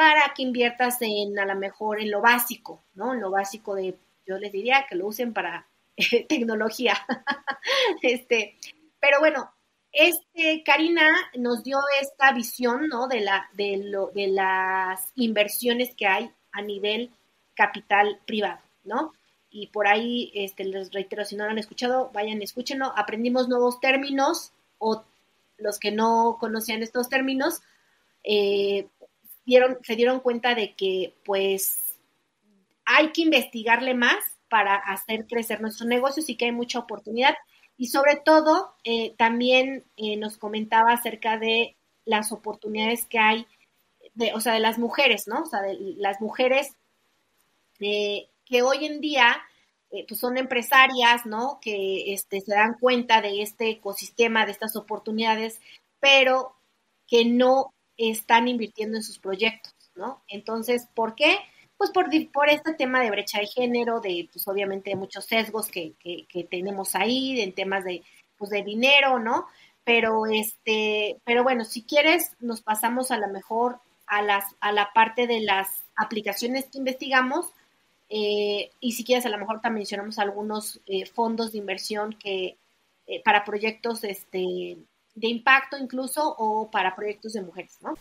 para 0.00 0.32
que 0.34 0.42
inviertas 0.42 0.96
en 1.02 1.38
a 1.38 1.44
lo 1.44 1.56
mejor 1.56 2.00
en 2.00 2.10
lo 2.10 2.22
básico, 2.22 2.82
¿no? 2.94 3.12
En 3.12 3.20
lo 3.20 3.30
básico 3.30 3.74
de, 3.74 3.98
yo 4.24 4.38
les 4.38 4.50
diría 4.50 4.86
que 4.88 4.94
lo 4.94 5.06
usen 5.06 5.34
para 5.34 5.66
tecnología. 6.26 6.94
este, 8.02 8.56
pero 8.98 9.18
bueno, 9.18 9.52
este, 9.92 10.62
Karina 10.64 11.08
nos 11.36 11.62
dio 11.62 11.78
esta 12.00 12.32
visión, 12.32 12.88
¿no? 12.88 13.08
De, 13.08 13.20
la, 13.20 13.48
de, 13.54 13.78
lo, 13.84 14.08
de 14.08 14.28
las 14.28 15.12
inversiones 15.16 15.94
que 15.94 16.06
hay 16.06 16.30
a 16.52 16.62
nivel 16.62 17.10
capital 17.54 18.20
privado, 18.26 18.60
¿no? 18.84 19.12
Y 19.50 19.66
por 19.68 19.88
ahí, 19.88 20.30
este, 20.34 20.64
les 20.64 20.92
reitero, 20.92 21.24
si 21.24 21.36
no 21.36 21.44
lo 21.44 21.50
han 21.50 21.58
escuchado, 21.58 22.10
vayan, 22.14 22.40
escúchenlo. 22.40 22.92
Aprendimos 22.96 23.48
nuevos 23.48 23.80
términos 23.80 24.52
o 24.78 25.04
los 25.60 25.78
que 25.78 25.90
no 25.90 26.36
conocían 26.40 26.82
estos 26.82 27.08
términos, 27.08 27.60
eh, 28.24 28.88
se 29.82 29.96
dieron 29.96 30.20
cuenta 30.20 30.54
de 30.54 30.74
que 30.74 31.14
pues 31.24 31.96
hay 32.84 33.10
que 33.12 33.22
investigarle 33.22 33.94
más 33.94 34.18
para 34.48 34.74
hacer 34.74 35.26
crecer 35.26 35.60
nuestros 35.60 35.88
negocios 35.88 36.28
y 36.28 36.36
que 36.36 36.46
hay 36.46 36.52
mucha 36.52 36.78
oportunidad. 36.78 37.34
Y 37.80 37.86
sobre 37.86 38.16
todo, 38.16 38.74
eh, 38.84 39.14
también 39.16 39.86
eh, 39.96 40.18
nos 40.18 40.36
comentaba 40.36 40.92
acerca 40.92 41.38
de 41.38 41.78
las 42.04 42.30
oportunidades 42.30 43.06
que 43.06 43.18
hay, 43.18 43.46
de, 44.12 44.34
o 44.34 44.40
sea, 44.42 44.52
de 44.52 44.60
las 44.60 44.78
mujeres, 44.78 45.26
¿no? 45.26 45.44
O 45.44 45.46
sea, 45.46 45.62
de 45.62 45.78
las 45.96 46.20
mujeres 46.20 46.76
eh, 47.80 48.28
que 48.44 48.60
hoy 48.60 48.84
en 48.84 49.00
día 49.00 49.34
pues 50.06 50.20
son 50.20 50.36
empresarias, 50.36 51.24
¿no? 51.24 51.58
Que 51.62 52.12
este, 52.12 52.42
se 52.42 52.52
dan 52.52 52.76
cuenta 52.78 53.22
de 53.22 53.40
este 53.40 53.70
ecosistema, 53.70 54.44
de 54.44 54.52
estas 54.52 54.76
oportunidades, 54.76 55.58
pero 56.00 56.54
que 57.06 57.24
no 57.24 57.72
están 57.96 58.46
invirtiendo 58.46 58.98
en 58.98 59.02
sus 59.02 59.18
proyectos, 59.18 59.72
¿no? 59.94 60.22
Entonces, 60.28 60.86
¿por 60.94 61.14
qué? 61.14 61.38
Pues 61.80 61.92
por, 61.92 62.10
por 62.30 62.50
este 62.50 62.74
tema 62.74 63.00
de 63.00 63.10
brecha 63.10 63.38
de 63.38 63.46
género, 63.46 64.00
de, 64.00 64.28
pues 64.30 64.46
obviamente 64.46 64.94
muchos 64.96 65.24
sesgos 65.24 65.68
que, 65.68 65.94
que, 65.98 66.44
tenemos 66.44 66.94
ahí, 66.94 67.40
en 67.40 67.54
temas 67.54 67.84
de, 67.84 68.02
pues 68.36 68.50
de 68.50 68.62
dinero, 68.62 69.18
¿no? 69.18 69.46
Pero 69.82 70.26
este, 70.26 71.16
pero 71.24 71.42
bueno, 71.42 71.64
si 71.64 71.84
quieres, 71.84 72.36
nos 72.38 72.60
pasamos 72.60 73.10
a 73.10 73.16
lo 73.16 73.28
mejor 73.28 73.78
a 74.06 74.20
las, 74.20 74.44
a 74.60 74.72
la 74.72 74.92
parte 74.92 75.26
de 75.26 75.40
las 75.40 75.68
aplicaciones 75.96 76.66
que 76.70 76.76
investigamos, 76.76 77.46
eh, 78.10 78.72
y 78.78 78.92
si 78.92 79.02
quieres, 79.02 79.24
a 79.24 79.30
lo 79.30 79.38
mejor 79.38 79.62
también 79.62 79.80
mencionamos 79.80 80.18
algunos 80.18 80.82
eh, 80.84 81.06
fondos 81.06 81.52
de 81.52 81.58
inversión 81.60 82.12
que 82.12 82.58
eh, 83.06 83.22
para 83.24 83.42
proyectos 83.42 84.04
este, 84.04 84.76
de 85.14 85.28
impacto 85.28 85.78
incluso 85.78 86.34
o 86.36 86.70
para 86.70 86.94
proyectos 86.94 87.32
de 87.32 87.40
mujeres, 87.40 87.78
¿no? 87.80 87.94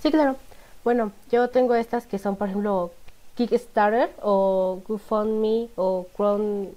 Sí, 0.00 0.10
claro. 0.10 0.38
Bueno, 0.82 1.12
yo 1.30 1.50
tengo 1.50 1.74
estas 1.74 2.06
que 2.06 2.18
son, 2.18 2.36
por 2.36 2.48
ejemplo, 2.48 2.94
Kickstarter 3.38 4.10
o 4.20 4.80
GoFundMe 4.88 5.68
o 5.76 6.06
Crown 6.16 6.70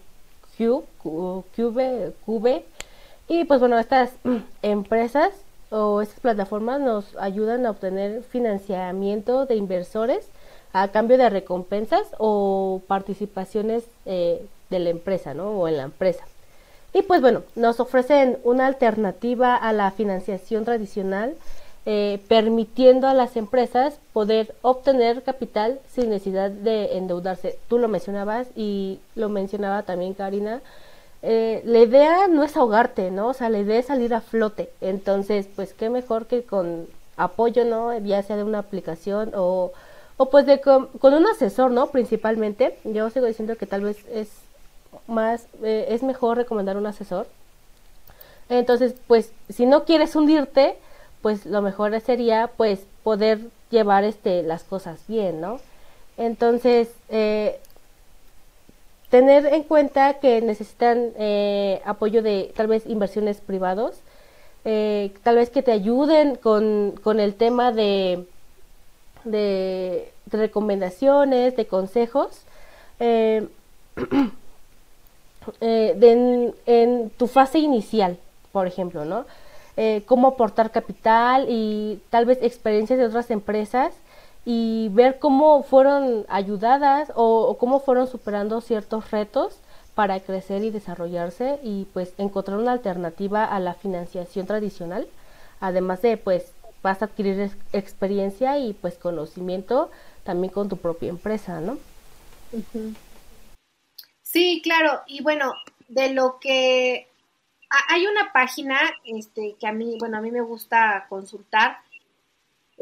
Cube, 0.56 2.14
Cube, 2.24 2.66
y 3.28 3.46
pues 3.46 3.60
bueno, 3.60 3.80
estas 3.80 4.12
empresas 4.62 5.32
o 5.72 6.04
estas 6.04 6.20
plataformas 6.20 6.80
nos 6.80 7.16
ayudan 7.18 7.66
a 7.66 7.72
obtener 7.72 8.22
financiamiento 8.22 9.48
de 9.48 9.56
inversores 9.56 10.28
a 10.72 10.90
cambio 10.90 11.18
de 11.18 11.32
recompensas 11.32 12.04
o 12.20 12.82
participaciones 12.88 13.86
eh, 14.06 14.46
de 14.70 14.80
la 14.80 14.92
empresa, 14.92 15.34
¿no? 15.34 15.50
O 15.50 15.68
en 15.68 15.78
la 15.78 15.84
empresa. 15.84 16.26
Y 16.94 17.02
pues 17.02 17.22
bueno, 17.22 17.42
nos 17.56 17.80
ofrecen 17.80 18.38
una 18.44 18.68
alternativa 18.68 19.56
a 19.56 19.74
la 19.74 19.90
financiación 19.90 20.64
tradicional, 20.64 21.34
eh, 21.86 22.22
permitiendo 22.28 23.08
a 23.08 23.14
las 23.14 23.36
empresas 23.38 24.00
poder 24.14 24.54
obtener 24.62 25.24
capital 25.24 25.80
sin 25.92 26.10
necesidad 26.10 26.52
de 26.52 26.98
endeudarse. 26.98 27.58
Tú 27.68 27.80
lo 27.80 27.88
mencionabas 27.88 28.48
y 28.56 29.00
lo 29.16 29.30
mencionaba 29.30 29.84
también 29.84 30.14
Karina. 30.14 30.62
Eh, 31.24 31.62
la 31.66 31.80
idea 31.80 32.28
no 32.28 32.44
es 32.44 32.58
ahogarte, 32.58 33.12
¿no? 33.12 33.30
O 33.30 33.34
sea, 33.34 33.50
la 33.50 33.60
idea 33.60 33.80
es 33.80 33.88
salir 33.88 34.14
a 34.14 34.22
flote. 34.22 34.70
Entonces, 34.82 35.48
pues 35.56 35.74
qué 35.74 35.90
mejor 35.90 36.28
que 36.28 36.44
con 36.44 36.88
apoyo, 37.18 37.66
¿no? 37.66 37.98
Ya 38.00 38.24
sea 38.24 38.38
de 38.38 38.44
una 38.44 38.60
aplicación 38.60 39.32
o, 39.36 39.72
o 40.18 40.30
pues 40.30 40.46
con 40.62 41.14
un 41.14 41.28
asesor, 41.28 41.72
¿no? 41.72 41.88
Principalmente. 41.88 42.78
Yo 42.84 43.10
sigo 43.10 43.26
diciendo 43.26 43.56
que 43.56 43.66
tal 43.66 43.82
vez 43.82 43.98
es 44.12 44.30
más, 45.08 45.48
eh, 45.64 45.88
es 45.90 46.04
mejor 46.04 46.38
recomendar 46.38 46.78
un 46.78 46.86
asesor. 46.86 47.28
Entonces, 48.50 48.96
pues, 49.08 49.32
si 49.50 49.66
no 49.66 49.86
quieres 49.86 50.16
hundirte, 50.16 50.76
pues 51.22 51.46
lo 51.46 51.62
mejor 51.62 52.00
sería, 52.02 52.52
pues, 52.58 52.82
poder 53.04 53.40
llevar 53.70 54.04
este, 54.04 54.44
las 54.44 54.64
cosas 54.64 55.00
bien, 55.08 55.42
¿no? 55.42 55.60
Entonces, 56.18 56.90
eh, 57.10 57.60
tener 59.10 59.46
en 59.48 59.64
cuenta 59.64 60.16
que 60.16 60.42
necesitan 60.42 61.12
eh, 61.18 61.82
apoyo 61.86 62.22
de 62.22 62.52
tal 62.56 62.68
vez 62.68 62.86
inversiones 62.86 63.42
privados, 63.42 63.96
tal 65.24 65.36
vez 65.36 65.50
que 65.50 65.64
te 65.64 65.72
ayuden 65.72 66.36
con, 66.36 66.94
con 67.04 67.20
el 67.20 67.34
tema 67.34 67.72
de, 67.72 68.26
de, 69.24 70.12
de 70.26 70.38
recomendaciones, 70.38 71.56
de 71.56 71.66
consejos. 71.66 72.42
eh, 73.00 73.48
en, 75.62 77.10
tu 77.18 77.28
fase 77.28 77.60
inicial, 77.60 78.18
por 78.52 78.68
ejemplo, 78.68 79.06
¿no? 79.06 79.26
Eh, 79.84 80.04
cómo 80.06 80.28
aportar 80.28 80.70
capital 80.70 81.48
y 81.50 82.00
tal 82.12 82.28
vez 82.28 82.38
experiencias 82.44 83.00
de 83.00 83.06
otras 83.06 83.32
empresas 83.32 83.96
y 84.46 84.90
ver 84.90 85.18
cómo 85.18 85.64
fueron 85.64 86.24
ayudadas 86.30 87.12
o, 87.16 87.58
cómo 87.58 87.80
fueron 87.80 88.06
superando 88.06 88.62
ciertos 88.62 89.10
retos 89.10 89.58
para 89.96 90.20
crecer 90.20 90.64
y 90.64 90.70
desarrollarse 90.70 91.60
y 91.64 91.86
pues 91.94 92.14
encontrar 92.20 92.60
una 92.60 92.74
alternativa 92.74 93.44
a 93.44 93.60
la 93.60 93.74
financiación 93.74 94.46
tradicional, 94.46 95.08
además 95.60 96.04
de 96.04 96.16
pues 96.16 96.54
vas 96.84 97.02
a 97.02 97.06
adquirir 97.06 97.50
experiencia 97.74 98.60
y 98.60 98.74
pues 98.74 99.00
conocimiento 99.00 99.90
también 100.24 100.54
con 100.54 100.70
tu 100.70 100.78
propia 100.78 101.10
empresa, 101.10 101.60
¿no? 101.60 101.80
Sí, 104.22 104.62
claro. 104.64 105.02
Y 105.08 105.24
bueno, 105.24 105.56
de 105.88 106.14
lo 106.14 106.38
que 106.40 107.11
hay 107.90 108.06
una 108.06 108.32
página 108.34 108.80
este, 109.06 109.56
que 109.60 109.68
a 109.68 109.72
mí, 109.72 109.98
bueno, 110.00 110.18
a 110.18 110.22
mí 110.22 110.32
me 110.32 110.42
gusta 110.42 111.06
consultar. 111.10 111.78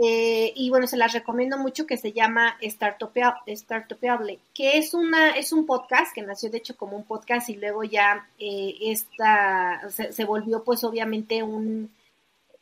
Eh, 0.01 0.53
y 0.55 0.69
bueno, 0.69 0.87
se 0.87 0.95
las 0.95 1.11
recomiendo 1.11 1.57
mucho 1.57 1.85
que 1.85 1.97
se 1.97 2.13
llama 2.13 2.57
Startupiable, 2.63 4.39
que 4.53 4.77
es 4.77 4.93
una, 4.93 5.31
es 5.31 5.51
un 5.51 5.65
podcast 5.65 6.15
que 6.15 6.21
nació 6.21 6.49
de 6.49 6.59
hecho 6.59 6.77
como 6.77 6.95
un 6.95 7.03
podcast 7.03 7.49
y 7.49 7.55
luego 7.55 7.83
ya 7.83 8.25
eh, 8.39 8.75
esta, 8.81 9.89
se, 9.89 10.23
volvió 10.23 10.63
pues 10.63 10.85
obviamente 10.85 11.43
un, 11.43 11.91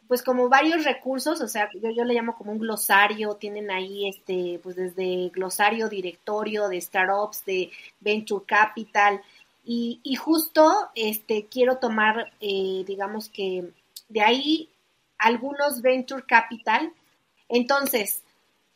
pues 0.07 0.23
como 0.23 0.49
varios 0.49 0.83
recursos, 0.83 1.39
o 1.41 1.47
sea, 1.47 1.69
yo, 1.75 1.91
yo 1.91 2.05
le 2.05 2.15
llamo 2.15 2.35
como 2.35 2.53
un 2.53 2.57
glosario, 2.57 3.35
tienen 3.35 3.69
ahí 3.69 4.09
este, 4.09 4.59
pues 4.63 4.75
desde 4.75 5.29
glosario, 5.29 5.89
directorio 5.89 6.67
de 6.67 6.81
startups, 6.81 7.45
de 7.45 7.69
venture 7.99 8.45
capital, 8.47 9.21
y, 9.67 9.99
y 10.01 10.15
justo 10.15 10.89
este, 10.95 11.47
quiero 11.51 11.77
tomar, 11.77 12.31
eh, 12.39 12.83
digamos 12.87 13.27
que 13.27 13.69
de 14.07 14.21
ahí 14.21 14.69
algunos 15.17 15.81
venture 15.81 16.23
capital. 16.25 16.93
Entonces, 17.49 18.23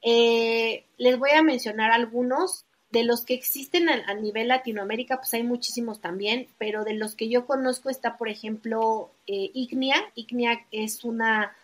eh, 0.01 0.83
les 0.97 1.17
voy 1.17 1.31
a 1.31 1.43
mencionar 1.43 1.91
algunos 1.91 2.65
de 2.91 3.05
los 3.05 3.23
que 3.23 3.35
existen 3.35 3.87
a, 3.87 4.13
nivel 4.15 4.49
Latinoamérica, 4.49 5.17
pues 5.17 5.33
hay 5.33 5.43
muchísimos 5.43 6.01
también, 6.01 6.47
pero 6.57 6.83
de 6.83 6.93
los 6.93 7.15
que 7.15 7.29
yo 7.29 7.45
conozco 7.45 7.89
está, 7.89 8.17
por 8.17 8.27
ejemplo, 8.27 9.11
eh, 9.27 9.49
Ignia. 9.53 9.95
Ignia 10.15 10.65
es 10.71 11.05
una, 11.05 11.55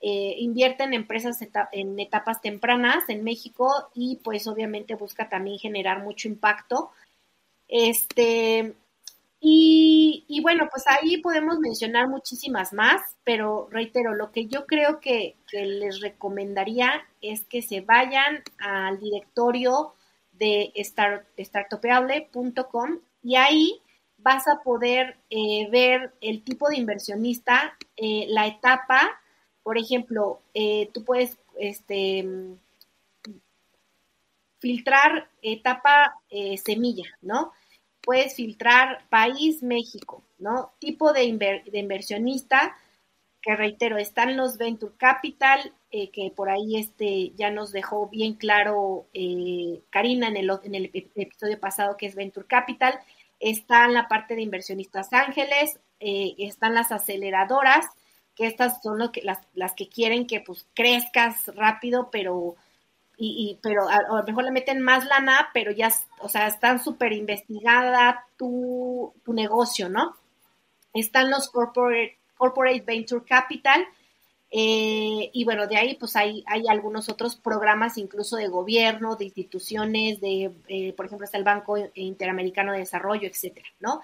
eh, 0.00 0.36
invierte 0.38 0.84
en 0.84 0.94
empresas 0.94 1.38
en 1.72 1.98
etapas 1.98 2.40
tempranas 2.40 3.08
en 3.08 3.24
México 3.24 3.90
y 3.94 4.20
pues 4.22 4.46
obviamente 4.46 4.94
busca 4.94 5.28
también 5.28 5.58
generar 5.58 6.04
mucho 6.04 6.28
impacto. 6.28 6.92
Este, 7.68 8.74
Y, 9.48 10.40
bueno, 10.42 10.68
pues 10.70 10.84
ahí 10.88 11.18
podemos 11.18 11.58
mencionar 11.60 12.08
muchísimas 12.08 12.72
más, 12.72 13.00
pero 13.22 13.68
reitero, 13.70 14.14
lo 14.14 14.32
que 14.32 14.46
yo 14.46 14.66
creo 14.66 14.98
que, 15.00 15.36
les 15.52 16.00
recomendaría 16.00 17.06
es 17.20 17.44
que 17.44 17.62
se 17.62 17.80
vayan 17.80 18.42
al 18.58 18.98
directorio 18.98 19.94
de 20.32 20.72
start, 20.78 21.26
y 23.22 23.36
ahí 23.36 23.80
vas 24.18 24.48
a 24.48 24.62
poder 24.64 25.16
eh, 25.30 25.68
ver 25.70 26.12
el 26.20 26.42
tipo 26.42 26.68
de 26.68 26.78
inversionista, 26.78 27.76
eh, 27.96 28.26
la 28.28 28.46
etapa, 28.46 29.20
por 29.62 29.78
ejemplo, 29.78 30.40
eh, 30.54 30.90
tú 30.92 31.04
puedes 31.04 31.38
este, 31.58 32.26
filtrar 34.66 35.28
etapa 35.42 36.20
semilla, 36.64 37.06
¿no? 37.22 37.52
puedes 38.06 38.36
filtrar 38.36 39.04
país 39.10 39.64
México, 39.64 40.22
¿no? 40.38 40.72
Tipo 40.78 41.12
de, 41.12 41.24
inversionista, 41.24 42.76
que 43.42 43.56
reitero, 43.56 43.98
están 43.98 44.36
los 44.36 44.58
Venture 44.58 44.94
Capital, 44.96 45.72
eh, 45.90 46.10
que 46.10 46.30
por 46.30 46.48
ahí 46.48 46.76
este, 46.76 47.32
ya 47.34 47.50
nos 47.50 47.72
dejó 47.72 48.08
bien 48.08 48.34
claro 48.34 49.08
eh, 49.12 49.82
Karina 49.90 50.28
en 50.28 50.36
el, 50.36 50.48
en 50.62 50.74
el 50.76 50.90
episodio 51.16 51.58
pasado 51.58 51.96
que 51.96 52.06
es 52.06 52.14
Venture 52.14 52.46
Capital, 52.46 52.94
está 53.40 53.84
en 53.86 53.94
la 53.94 54.06
parte 54.06 54.36
de 54.36 54.42
inversionistas 54.42 55.12
ángeles, 55.12 55.80
eh, 55.98 56.36
están 56.38 56.74
las 56.74 56.92
aceleradoras, 56.92 57.86
que 58.36 58.46
estas 58.46 58.80
son 58.82 59.00
las, 59.00 59.40
las 59.54 59.74
que 59.74 59.88
quieren 59.88 60.28
que 60.28 60.40
pues 60.40 60.64
crezcas 60.74 61.48
rápido, 61.56 62.08
pero 62.12 62.54
y, 63.18 63.58
pero 63.62 63.88
a, 63.88 64.02
lo 64.02 64.22
mejor 64.24 64.44
le 64.44 64.50
meten 64.50 64.82
más 64.82 65.06
lana, 65.06 65.48
pero 65.54 65.70
ya, 65.72 65.90
o 66.20 66.28
sea, 66.28 66.46
están 66.46 66.82
súper 66.82 67.12
investigada 67.12 68.26
tu, 68.36 69.14
tu, 69.24 69.32
negocio, 69.32 69.88
¿no? 69.88 70.16
Están 70.92 71.30
los 71.30 71.48
corporate, 71.48 72.18
corporate 72.36 72.82
venture 72.82 73.24
capital, 73.24 73.86
eh, 74.50 75.30
y 75.32 75.44
bueno, 75.44 75.66
de 75.66 75.76
ahí 75.76 75.96
pues 75.96 76.14
hay, 76.16 76.44
hay 76.46 76.68
algunos 76.68 77.08
otros 77.08 77.36
programas 77.36 77.98
incluso 77.98 78.36
de 78.36 78.48
gobierno, 78.48 79.16
de 79.16 79.24
instituciones, 79.24 80.20
de, 80.20 80.52
eh, 80.68 80.92
por 80.92 81.06
ejemplo, 81.06 81.24
está 81.24 81.38
el 81.38 81.44
Banco 81.44 81.76
Interamericano 81.94 82.72
de 82.72 82.78
Desarrollo, 82.78 83.28
etcétera, 83.28 83.68
¿no? 83.80 84.02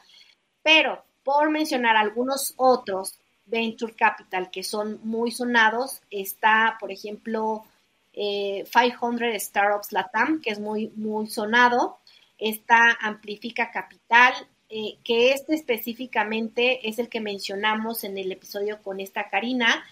Pero 0.62 1.04
por 1.22 1.50
mencionar 1.50 1.96
algunos 1.96 2.54
otros 2.56 3.18
venture 3.46 3.94
capital 3.94 4.50
que 4.50 4.62
son 4.62 5.00
muy 5.04 5.30
sonados, 5.30 6.00
está, 6.10 6.76
por 6.80 6.90
ejemplo, 6.90 7.64
500 8.12 9.22
eh, 9.22 9.40
Startups 9.40 9.92
Latam, 9.92 10.40
que 10.40 10.50
es 10.50 10.60
muy, 10.60 10.92
muy 10.96 11.26
sonado. 11.28 11.98
Está 12.38 12.96
Amplifica 13.00 13.70
Capital, 13.70 14.34
eh, 14.68 14.96
que 15.04 15.32
este 15.32 15.54
específicamente 15.54 16.88
es 16.88 16.98
el 16.98 17.08
que 17.08 17.20
mencionamos 17.20 18.04
en 18.04 18.18
el 18.18 18.32
episodio 18.32 18.82
con 18.82 19.00
esta 19.00 19.28
Karina, 19.28 19.84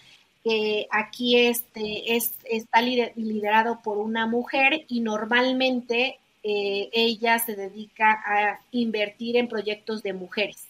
que 0.44 0.86
aquí 0.90 1.38
este, 1.38 2.16
es, 2.16 2.34
está 2.44 2.82
liderado 2.82 3.80
por 3.82 3.98
una 3.98 4.26
mujer 4.26 4.84
y 4.88 5.00
normalmente 5.00 6.18
eh, 6.42 6.88
ella 6.92 7.38
se 7.38 7.56
dedica 7.56 8.22
a 8.24 8.60
invertir 8.70 9.36
en 9.36 9.48
proyectos 9.48 10.02
de 10.02 10.12
mujeres. 10.12 10.66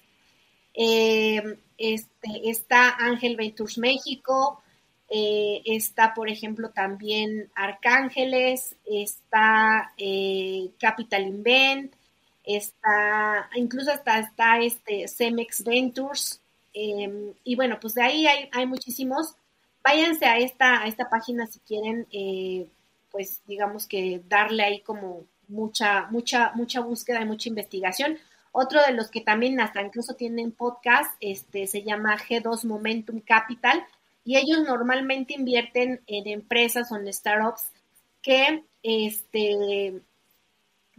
este, 0.74 2.50
está 2.50 2.96
Ángel 2.98 3.36
Ventures 3.36 3.78
México, 3.78 4.62
eh, 5.12 5.62
está, 5.64 6.14
por 6.14 6.30
ejemplo, 6.30 6.70
también 6.70 7.50
Arcángeles, 7.56 8.76
está 8.84 9.92
eh, 9.98 10.70
Capital 10.78 11.26
Invent, 11.26 11.92
está, 12.44 13.50
incluso 13.56 13.90
hasta 13.90 14.20
está 14.20 14.60
este 14.60 15.08
Cemex 15.08 15.64
Ventures, 15.64 16.40
em, 16.72 17.34
y 17.42 17.56
bueno, 17.56 17.78
pues 17.80 17.94
de 17.94 18.02
ahí 18.02 18.26
hay, 18.26 18.66
muchísimos. 18.66 19.34
Váyanse 19.82 20.26
a 20.26 20.38
esta, 20.38 20.82
a 20.82 20.86
esta 20.86 21.08
página 21.10 21.46
si 21.48 21.58
quieren, 21.60 22.06
eh, 22.12 22.68
pues 23.10 23.42
digamos 23.46 23.88
que 23.88 24.22
darle 24.28 24.62
ahí 24.62 24.80
como 24.80 25.24
mucha, 25.48 26.06
mucha, 26.10 26.52
mucha 26.54 26.80
búsqueda 26.80 27.20
y 27.22 27.24
mucha 27.26 27.48
investigación. 27.48 28.18
Otro 28.52 28.80
de 28.82 28.92
los 28.92 29.10
que 29.10 29.20
también 29.20 29.60
hasta 29.60 29.82
incluso 29.82 30.14
tienen 30.14 30.52
podcast, 30.52 31.12
este, 31.20 31.66
se 31.66 31.82
llama 31.82 32.16
G2 32.16 32.64
Momentum 32.64 33.20
Capital, 33.20 33.84
y 34.24 34.36
ellos 34.36 34.60
normalmente 34.66 35.34
invierten 35.34 36.02
en 36.06 36.26
empresas 36.26 36.92
o 36.92 36.96
en 36.96 37.12
startups 37.12 37.72
que 38.22 38.64
este, 38.82 40.02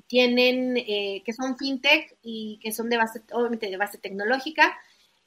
tienen, 0.07 0.75
eh, 0.75 1.21
que 1.25 1.33
son 1.33 1.57
fintech 1.57 2.17
y 2.21 2.59
que 2.61 2.71
son 2.71 2.89
de 2.89 2.97
base, 2.97 3.21
obviamente 3.31 3.69
de 3.69 3.77
base 3.77 3.97
tecnológica, 3.97 4.77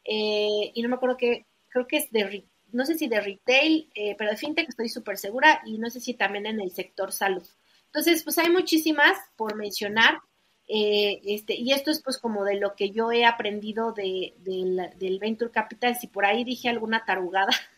eh, 0.04 0.72
y 0.74 0.82
no 0.82 0.88
me 0.88 0.96
acuerdo 0.96 1.16
que, 1.16 1.46
creo 1.68 1.86
que 1.86 1.96
es 1.96 2.10
de, 2.10 2.44
no 2.72 2.84
sé 2.84 2.98
si 2.98 3.08
de 3.08 3.20
retail, 3.20 3.88
eh, 3.94 4.14
pero 4.18 4.30
de 4.30 4.36
fintech 4.36 4.68
estoy 4.68 4.88
súper 4.88 5.16
segura, 5.16 5.62
y 5.64 5.78
no 5.78 5.88
sé 5.88 6.00
si 6.00 6.14
también 6.14 6.46
en 6.46 6.60
el 6.60 6.70
sector 6.70 7.12
salud. 7.12 7.46
Entonces, 7.86 8.22
pues 8.24 8.36
hay 8.38 8.50
muchísimas 8.50 9.16
por 9.36 9.54
mencionar, 9.54 10.18
este, 10.66 11.54
y 11.54 11.72
esto 11.72 11.90
es 11.90 12.02
pues 12.02 12.18
como 12.18 12.44
de 12.44 12.58
lo 12.58 12.74
que 12.74 12.90
yo 12.90 13.12
he 13.12 13.24
aprendido 13.24 13.92
de, 13.92 14.34
del 14.38 15.18
Venture 15.18 15.50
Capital, 15.50 15.96
si 15.96 16.08
por 16.08 16.26
ahí 16.26 16.44
dije 16.44 16.68
alguna 16.68 17.04
tarugada, 17.04 17.52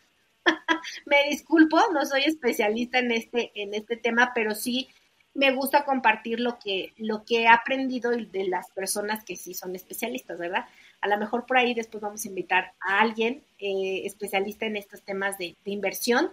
me 1.06 1.28
disculpo, 1.30 1.78
no 1.92 2.04
soy 2.04 2.24
especialista 2.24 2.98
en 2.98 3.12
este, 3.12 3.52
en 3.54 3.74
este 3.74 3.96
tema, 3.96 4.32
pero 4.34 4.54
sí 4.54 4.88
me 5.36 5.52
gusta 5.52 5.84
compartir 5.84 6.40
lo 6.40 6.58
que, 6.58 6.94
lo 6.96 7.24
que 7.24 7.42
he 7.42 7.48
aprendido 7.48 8.10
de 8.10 8.48
las 8.48 8.70
personas 8.70 9.22
que 9.22 9.36
sí 9.36 9.52
son 9.52 9.76
especialistas, 9.76 10.38
¿verdad? 10.38 10.64
A 11.02 11.08
lo 11.08 11.18
mejor 11.18 11.44
por 11.44 11.58
ahí 11.58 11.74
después 11.74 12.00
vamos 12.00 12.24
a 12.24 12.28
invitar 12.28 12.72
a 12.80 13.00
alguien 13.00 13.44
eh, 13.58 14.02
especialista 14.04 14.64
en 14.64 14.76
estos 14.76 15.02
temas 15.02 15.36
de, 15.36 15.54
inversión, 15.66 16.30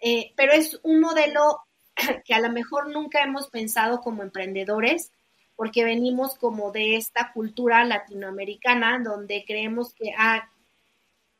eh, 0.00 0.32
pero 0.34 0.52
es 0.52 0.80
un 0.82 1.00
modelo 1.00 1.60
que 2.24 2.34
a 2.34 2.40
lo 2.40 2.50
mejor 2.50 2.88
nunca 2.90 3.22
hemos 3.22 3.48
pensado 3.48 4.00
como 4.00 4.22
emprendedores, 4.22 5.12
porque 5.54 5.84
venimos 5.84 6.36
como 6.36 6.70
de 6.72 6.96
esta 6.96 7.32
cultura 7.32 7.84
latinoamericana 7.84 8.98
donde 9.04 9.44
creemos 9.46 9.92
que, 9.92 10.12
ah, 10.16 10.48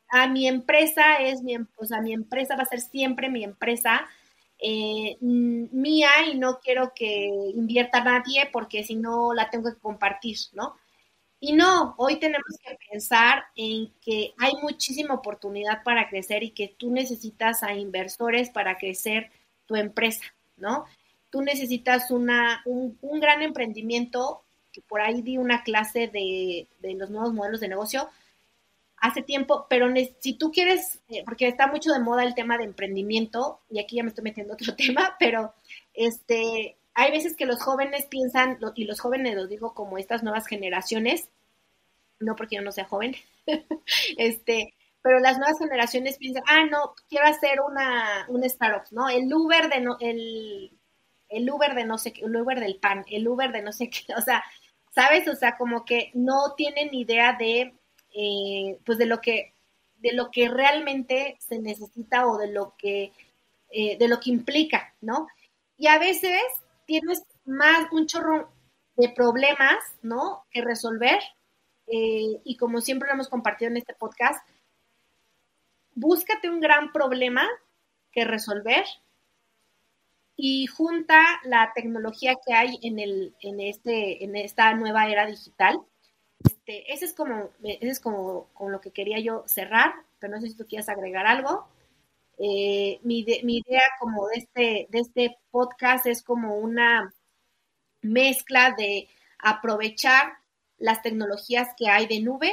a 0.09 0.29
mi 0.29 0.49
empresa 0.49 1.17
es 1.17 1.43
mi, 1.43 1.57
o 1.57 1.85
sea, 1.85 2.01
mi 2.01 2.13
empresa 2.13 2.57
va 2.57 2.63
a 2.63 2.67
ser 2.67 2.81
siempre 2.81 3.29
mi 3.29 3.45
empresa 3.45 4.07
eh, 4.59 5.17
mía 5.21 6.11
y 6.33 6.37
no 6.37 6.59
quiero 6.59 6.93
que 6.95 7.27
invierta 7.55 8.03
nadie 8.03 8.49
porque 8.53 8.83
si 8.83 8.97
no 8.97 9.33
la 9.35 9.51
tengo 9.51 9.71
que 9.71 9.79
compartir, 9.79 10.37
¿no? 10.53 10.77
Y 11.41 11.53
no, 11.53 11.95
hoy 11.99 12.19
tenemos 12.19 12.59
que 12.65 12.77
pensar 12.91 13.45
en 13.55 13.93
que 14.01 14.35
hay 14.39 14.55
muchísima 14.61 15.15
oportunidad 15.15 15.85
para 15.85 16.09
crecer 16.09 16.43
y 16.43 16.51
que 16.51 16.75
tú 16.77 16.91
necesitas 16.91 17.63
a 17.63 17.75
inversores 17.75 18.51
para 18.51 18.77
crecer 18.77 19.31
tu 19.67 19.77
empresa, 19.77 20.25
¿no? 20.57 20.87
Tú 21.31 21.43
necesitas 21.43 22.11
una, 22.11 22.63
un, 22.65 22.99
gran 23.21 23.43
emprendimiento, 23.43 24.43
que 24.73 24.81
por 24.81 25.01
ahí 25.01 25.23
di 25.23 25.39
una 25.39 25.63
clase 25.63 26.09
de, 26.09 26.67
de 26.81 26.95
los 26.95 27.11
nuevos 27.11 27.33
modelos 27.33 27.61
de 27.61 27.69
negocio, 27.69 28.09
hace 29.01 29.23
tiempo, 29.23 29.67
pero 29.69 29.89
si 30.21 30.35
tú 30.35 30.51
quieres, 30.51 31.01
eh, 31.09 31.23
porque 31.25 31.49
está 31.49 31.67
mucho 31.67 31.93
de 31.93 32.01
moda 32.01 32.25
el 32.25 32.35
tema 32.35 32.59
de 32.59 32.65
emprendimiento, 32.65 33.61
y 33.71 33.81
aquí 33.81 33.97
ya 33.97 34.03
me 34.03 34.09
estoy 34.09 34.25
metiendo 34.25 34.55
otro 34.55 34.75
tema, 34.77 35.17
pero 35.19 35.55
este, 35.95 36.77
hay 36.95 37.11
veces 37.11 37.37
que 37.37 37.47
los 37.47 37.63
jóvenes 37.63 38.07
piensan, 38.07 38.59
y 38.75 38.85
los 38.85 39.01
jóvenes 39.01 39.35
los 39.35 39.49
digo 39.49 39.75
como 39.75 39.99
estas 39.99 40.23
nuevas 40.23 40.47
generaciones, 40.47 41.29
no 42.21 42.35
porque 42.35 42.57
yo 42.57 42.63
no 42.63 42.73
sea 42.73 42.85
joven, 42.85 43.15
este, 44.19 44.75
pero 45.03 45.21
las 45.21 45.39
nuevas 45.39 45.59
generaciones 45.59 46.19
piensan, 46.19 46.43
ah, 46.47 46.65
no, 46.65 46.95
quiero 47.09 47.27
hacer 47.27 47.61
una, 47.61 48.27
un 48.29 48.43
startup, 48.45 48.87
¿no? 48.91 49.09
El 49.09 49.33
Uber 49.33 49.69
de 49.69 49.81
no, 49.81 49.97
el, 50.01 50.77
el 51.29 51.51
Uber 51.51 51.75
de 51.75 51.85
no 51.85 51.99
sé 51.99 52.13
qué, 52.13 52.25
el 52.25 52.35
Uber 52.35 52.59
del 52.59 52.77
pan, 52.77 53.05
el 53.09 53.29
Uber 53.29 53.53
de 53.53 53.63
no 53.63 53.73
sé 53.73 53.91
qué, 53.91 54.13
o 54.17 54.21
sea, 54.21 54.43
¿sabes? 54.91 55.29
O 55.29 55.37
sea, 55.37 55.57
como 55.57 55.85
que 55.85 56.11
no 56.15 56.55
tienen 56.57 56.93
idea 56.93 57.35
de 57.35 57.78
eh, 58.21 58.81
pues 58.85 58.99
de 58.99 59.07
lo 59.07 59.21
que 59.21 59.53
de 59.99 60.13
lo 60.13 60.31
que 60.33 60.49
realmente 60.49 61.37
se 61.41 61.61
necesita 61.61 62.27
o 62.27 62.37
de 62.37 62.49
lo 62.49 62.75
que 62.77 63.13
eh, 63.71 63.97
de 63.97 64.09
lo 64.09 64.19
que 64.19 64.31
implica, 64.31 64.93
¿no? 65.01 65.29
Y 65.77 65.87
a 65.87 65.99
veces 66.01 66.41
tienes 66.85 67.23
más 67.45 67.87
un 67.93 68.07
chorro 68.07 68.51
de 68.97 69.09
problemas, 69.11 69.79
¿no? 70.03 70.45
Que 70.51 70.63
resolver 70.63 71.21
eh, 71.87 72.41
y 72.43 72.57
como 72.57 72.81
siempre 72.81 73.07
lo 73.07 73.15
hemos 73.15 73.29
compartido 73.29 73.71
en 73.71 73.77
este 73.77 73.95
podcast, 73.95 74.45
búscate 75.95 76.51
un 76.51 76.61
gran 76.61 76.93
problema 76.93 77.49
que 78.11 78.25
resolver 78.25 78.85
y 80.37 80.67
junta 80.67 81.23
la 81.45 81.73
tecnología 81.73 82.35
que 82.45 82.53
hay 82.53 82.81
en, 82.83 82.99
el, 82.99 83.35
en, 83.41 83.61
este, 83.61 84.25
en 84.25 84.35
esta 84.35 84.75
nueva 84.75 85.09
era 85.09 85.25
digital 85.27 85.81
este, 86.69 86.93
ese 86.93 87.07
es 87.07 87.15
como, 87.15 87.51
ese 87.63 87.89
es 87.89 88.01
como, 88.01 88.51
lo 88.61 88.81
que 88.81 88.91
quería 88.91 89.19
yo 89.21 89.45
cerrar, 89.47 89.95
pero 90.19 90.35
no 90.35 90.41
sé 90.41 90.49
si 90.49 90.55
tú 90.55 90.67
quieres 90.67 90.89
agregar 90.89 91.27
algo. 91.27 91.67
Eh, 92.39 93.01
mi, 93.03 93.21
idea 93.21 93.83
como 93.99 94.29
de 94.29 94.37
este, 94.37 94.87
de 94.91 94.99
este 95.01 95.39
podcast 95.51 96.07
es 96.07 96.23
como 96.23 96.57
una 96.59 97.13
mezcla 98.03 98.75
de 98.77 99.09
aprovechar 99.39 100.35
las 100.77 101.03
tecnologías 101.03 101.69
que 101.77 101.89
hay 101.89 102.07
de 102.07 102.21
nube, 102.21 102.53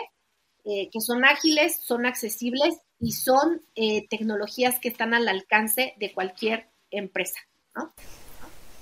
eh, 0.64 0.90
que 0.90 1.02
son 1.02 1.26
ágiles, 1.26 1.78
son 1.84 2.06
accesibles 2.06 2.80
y 3.00 3.12
son 3.12 3.62
eh, 3.76 4.08
tecnologías 4.08 4.80
que 4.80 4.90
están 4.90 5.14
al 5.14 5.28
alcance 5.28 5.94
de 5.98 6.14
cualquier 6.14 6.70
empresa, 6.90 7.40
¿no? 7.76 7.94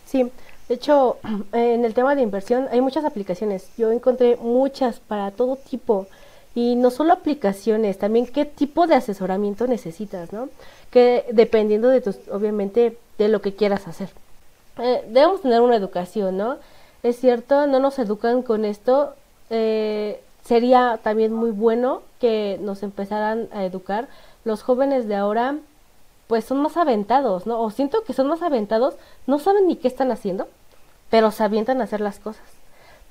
Sí, 0.05 0.31
de 0.67 0.75
hecho, 0.75 1.17
en 1.53 1.85
el 1.85 1.93
tema 1.93 2.15
de 2.15 2.21
inversión 2.21 2.67
hay 2.71 2.81
muchas 2.81 3.05
aplicaciones. 3.05 3.69
Yo 3.77 3.91
encontré 3.91 4.37
muchas 4.37 4.99
para 4.99 5.31
todo 5.31 5.55
tipo. 5.55 6.07
Y 6.55 6.75
no 6.75 6.91
solo 6.91 7.13
aplicaciones, 7.13 7.97
también 7.97 8.27
qué 8.27 8.45
tipo 8.45 8.85
de 8.85 8.93
asesoramiento 8.93 9.65
necesitas, 9.65 10.31
¿no? 10.31 10.49
Que 10.91 11.25
dependiendo 11.31 11.89
de 11.89 11.99
tus, 11.99 12.17
obviamente, 12.31 12.95
de 13.17 13.27
lo 13.27 13.41
que 13.41 13.55
quieras 13.55 13.87
hacer. 13.87 14.09
Eh, 14.77 15.03
debemos 15.07 15.41
tener 15.41 15.61
una 15.61 15.75
educación, 15.75 16.37
¿no? 16.37 16.57
Es 17.01 17.19
cierto, 17.19 17.65
no 17.65 17.79
nos 17.79 17.97
educan 17.97 18.43
con 18.43 18.65
esto. 18.65 19.15
Eh, 19.49 20.21
sería 20.43 20.99
también 21.01 21.33
muy 21.33 21.49
bueno 21.49 22.03
que 22.19 22.59
nos 22.61 22.83
empezaran 22.83 23.49
a 23.51 23.65
educar. 23.65 24.07
Los 24.45 24.61
jóvenes 24.61 25.07
de 25.07 25.15
ahora, 25.15 25.57
pues 26.27 26.45
son 26.45 26.61
más 26.61 26.77
aventados, 26.77 27.45
¿no? 27.47 27.61
O 27.61 27.71
siento 27.71 28.03
que 28.03 28.13
son 28.13 28.27
más 28.27 28.41
aventados, 28.41 28.95
no 29.27 29.39
saben 29.39 29.67
ni 29.67 29.75
qué 29.75 29.87
están 29.87 30.11
haciendo, 30.11 30.47
pero 31.09 31.31
se 31.31 31.43
avientan 31.43 31.81
a 31.81 31.85
hacer 31.85 32.01
las 32.01 32.19
cosas. 32.19 32.43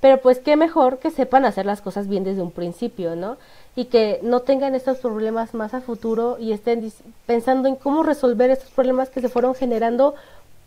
Pero 0.00 0.20
pues 0.20 0.40
qué 0.40 0.56
mejor 0.56 0.98
que 0.98 1.10
sepan 1.10 1.44
hacer 1.44 1.64
las 1.66 1.80
cosas 1.80 2.08
bien 2.08 2.24
desde 2.24 2.42
un 2.42 2.50
principio, 2.50 3.14
¿no? 3.16 3.36
Y 3.76 3.86
que 3.86 4.18
no 4.22 4.40
tengan 4.40 4.74
estos 4.74 4.98
problemas 4.98 5.54
más 5.54 5.74
a 5.74 5.80
futuro 5.80 6.36
y 6.40 6.52
estén 6.52 6.92
pensando 7.26 7.68
en 7.68 7.76
cómo 7.76 8.02
resolver 8.02 8.50
estos 8.50 8.70
problemas 8.70 9.10
que 9.10 9.20
se 9.20 9.28
fueron 9.28 9.54
generando 9.54 10.14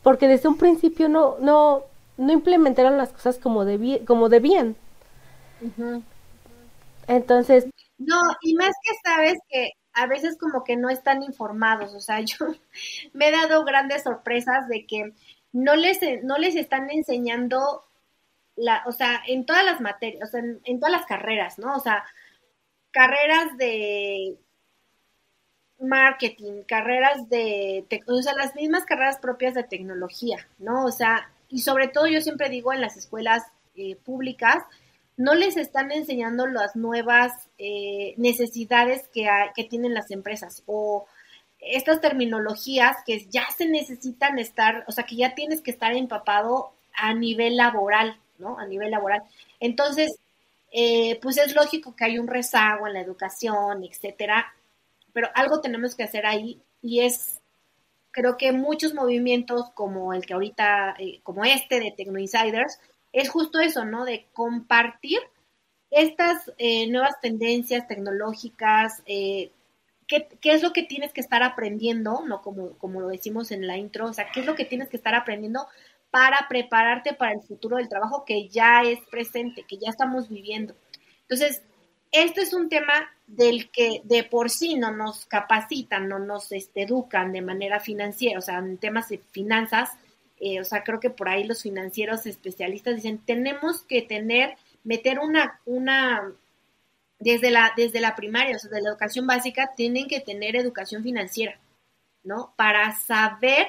porque 0.04 0.28
desde 0.28 0.48
un 0.50 0.58
principio 0.58 1.10
no 1.10 1.38
no 1.40 1.84
no 2.18 2.32
implementaron 2.32 2.98
las 2.98 3.10
cosas 3.12 3.38
como 3.38 3.66
como 4.08 4.30
debían. 4.30 4.76
Entonces, 7.08 7.68
no, 7.98 8.20
y 8.42 8.56
más 8.56 8.72
que 8.84 8.94
sabes 9.04 9.38
que 9.50 9.70
a 9.96 10.08
veces 10.08 10.38
como 10.38 10.64
que 10.64 10.76
no 10.76 10.90
están 10.90 11.24
informados, 11.24 11.94
o 11.96 12.00
sea, 12.00 12.20
yo 12.22 12.38
me 13.14 13.30
he 13.30 13.32
dado 13.32 13.64
grandes 13.64 14.04
sorpresas 14.04 14.68
de 14.68 14.86
que 14.86 15.14
no 15.52 15.76
les 15.76 16.00
no 16.24 16.38
les 16.38 16.56
están 16.56 16.92
enseñando 16.92 17.86
la, 18.56 18.84
o 18.86 18.92
sea, 18.92 19.22
en 19.28 19.46
todas 19.46 19.66
las 19.66 19.82
materias, 19.82 20.30
o 20.30 20.32
sea, 20.32 20.42
en, 20.42 20.80
todas 20.80 20.92
las 20.92 21.06
carreras, 21.06 21.60
¿no? 21.60 21.76
O 21.76 21.80
sea, 21.80 22.06
carreras 22.92 23.58
de 23.58 24.38
marketing, 25.80 26.64
carreras 26.68 27.30
de, 27.30 27.86
o 28.08 28.22
sea, 28.22 28.34
las 28.34 28.56
mismas 28.56 28.86
carreras 28.86 29.18
propias 29.20 29.54
de 29.54 29.64
tecnología, 29.64 30.48
¿no? 30.58 30.86
O 30.86 30.92
sea, 30.92 31.30
y 31.50 31.60
sobre 31.60 31.88
todo 31.90 32.08
yo 32.08 32.22
siempre 32.22 32.50
digo 32.50 32.74
en 32.74 32.82
las 32.82 32.98
escuelas 32.98 33.44
eh, 33.76 33.96
públicas, 33.98 34.64
no 35.18 35.34
les 35.34 35.58
están 35.58 35.92
enseñando 35.92 36.48
las 36.48 36.76
nuevas 36.76 37.32
eh, 37.58 38.14
necesidades 38.18 39.08
que, 39.14 39.28
que 39.56 39.64
tienen 39.64 39.94
las 39.94 40.12
empresas 40.12 40.64
o 40.66 41.06
estas 41.60 42.02
terminologías 42.02 42.98
que 43.06 43.26
ya 43.30 43.46
se 43.58 43.66
necesitan 43.68 44.40
estar, 44.40 44.84
o 44.88 44.92
sea, 44.92 45.06
que 45.06 45.16
ya 45.16 45.34
tienes 45.36 45.62
que 45.62 45.72
estar 45.72 45.94
empapado 45.94 46.74
a 46.94 47.14
nivel 47.14 47.58
laboral, 47.58 48.20
¿no? 48.38 48.60
A 48.60 48.66
nivel 48.66 48.92
laboral. 48.92 49.24
Entonces, 49.60 50.20
eh, 50.72 51.20
pues 51.22 51.38
es 51.38 51.56
lógico 51.56 51.96
que 51.96 52.06
hay 52.06 52.20
un 52.20 52.28
rezago 52.28 52.88
en 52.88 52.94
la 52.94 53.02
educación, 53.02 53.84
etcétera, 53.84 54.54
pero 55.14 55.30
algo 55.34 55.62
tenemos 55.62 55.96
que 55.96 56.04
hacer 56.04 56.26
ahí 56.26 56.62
y 56.82 57.02
es, 57.02 57.40
creo 58.12 58.38
que 58.38 58.52
muchos 58.52 58.94
movimientos 58.94 59.70
como 59.74 60.14
el 60.14 60.26
que 60.26 60.34
ahorita, 60.34 60.96
eh, 61.00 61.22
como 61.24 61.46
este 61.46 61.80
de 61.80 61.92
Techno 61.92 62.20
Insiders, 62.20 62.80
es 63.16 63.30
justo 63.30 63.60
eso, 63.60 63.86
¿no? 63.86 64.06
De 64.06 64.28
compartir 64.34 65.20
estas 65.90 66.52
eh, 66.58 66.88
nuevas 66.88 67.20
tendencias 67.22 67.88
tecnológicas, 67.88 69.02
¿qué, 69.06 69.52
¿qué, 70.08 70.52
es 70.52 70.62
lo 70.62 70.74
que 70.74 70.84
tienes 70.84 71.14
que 71.14 71.22
estar 71.22 71.42
aprendiendo, 71.44 72.24
¿no? 72.26 72.42
Como, 72.42 72.78
como 72.78 73.02
lo 73.02 73.08
decimos 73.08 73.52
en 73.52 73.68
la 73.68 73.78
intro, 73.78 74.08
o 74.08 74.14
sea, 74.14 74.28
¿qué 74.34 74.42
es 74.42 74.46
lo 74.46 74.56
que 74.56 74.66
tienes 74.66 74.90
que 74.90 74.98
estar 74.98 75.16
aprendiendo 75.16 75.68
para 76.16 76.48
prepararte 76.48 77.14
para 77.14 77.34
el 77.34 77.42
futuro 77.42 77.76
del 77.76 77.90
trabajo 77.90 78.24
que 78.24 78.48
ya 78.48 78.84
es 78.84 79.00
presente, 79.12 79.66
que 79.68 79.78
ya 79.78 79.90
estamos 79.90 80.30
viviendo. 80.30 80.74
Entonces, 81.24 81.62
este 82.10 82.40
es 82.40 82.54
un 82.54 82.70
tema 82.70 82.94
del 83.28 83.70
que 83.70 84.00
de 84.06 84.24
por 84.24 84.50
sí 84.50 84.76
no 84.76 84.92
nos 84.92 85.26
capacitan, 85.26 86.08
no 86.08 86.20
nos 86.20 86.54
este, 86.54 86.84
educan 86.84 87.34
de 87.34 87.42
manera 87.42 87.82
financiera, 87.82 88.40
o 88.40 88.42
sea, 88.42 88.60
en 88.60 88.78
temas 88.78 89.10
de 89.10 89.18
finanzas, 89.18 89.90
eh, 90.40 90.60
o 90.60 90.66
sea, 90.66 90.84
creo 90.84 91.00
que 91.00 91.10
por 91.10 91.30
ahí 91.30 91.44
los 91.44 91.62
financieros 91.64 92.26
especialistas 92.26 92.96
dicen, 92.96 93.20
tenemos 93.20 93.84
que 93.84 94.02
tener, 94.02 94.56
meter 94.84 95.20
una, 95.20 95.60
una, 95.66 96.34
desde 97.20 97.52
la, 97.52 97.74
desde 97.76 98.02
la 98.02 98.16
primaria, 98.16 98.56
o 98.56 98.60
sea, 98.60 98.70
de 98.70 98.82
la 98.82 98.90
educación 98.90 99.26
básica, 99.28 99.72
tienen 99.76 100.08
que 100.08 100.20
tener 100.20 100.56
educación 100.56 101.04
financiera, 101.04 101.58
¿no? 102.24 102.54
Para 102.58 102.96
saber 102.96 103.68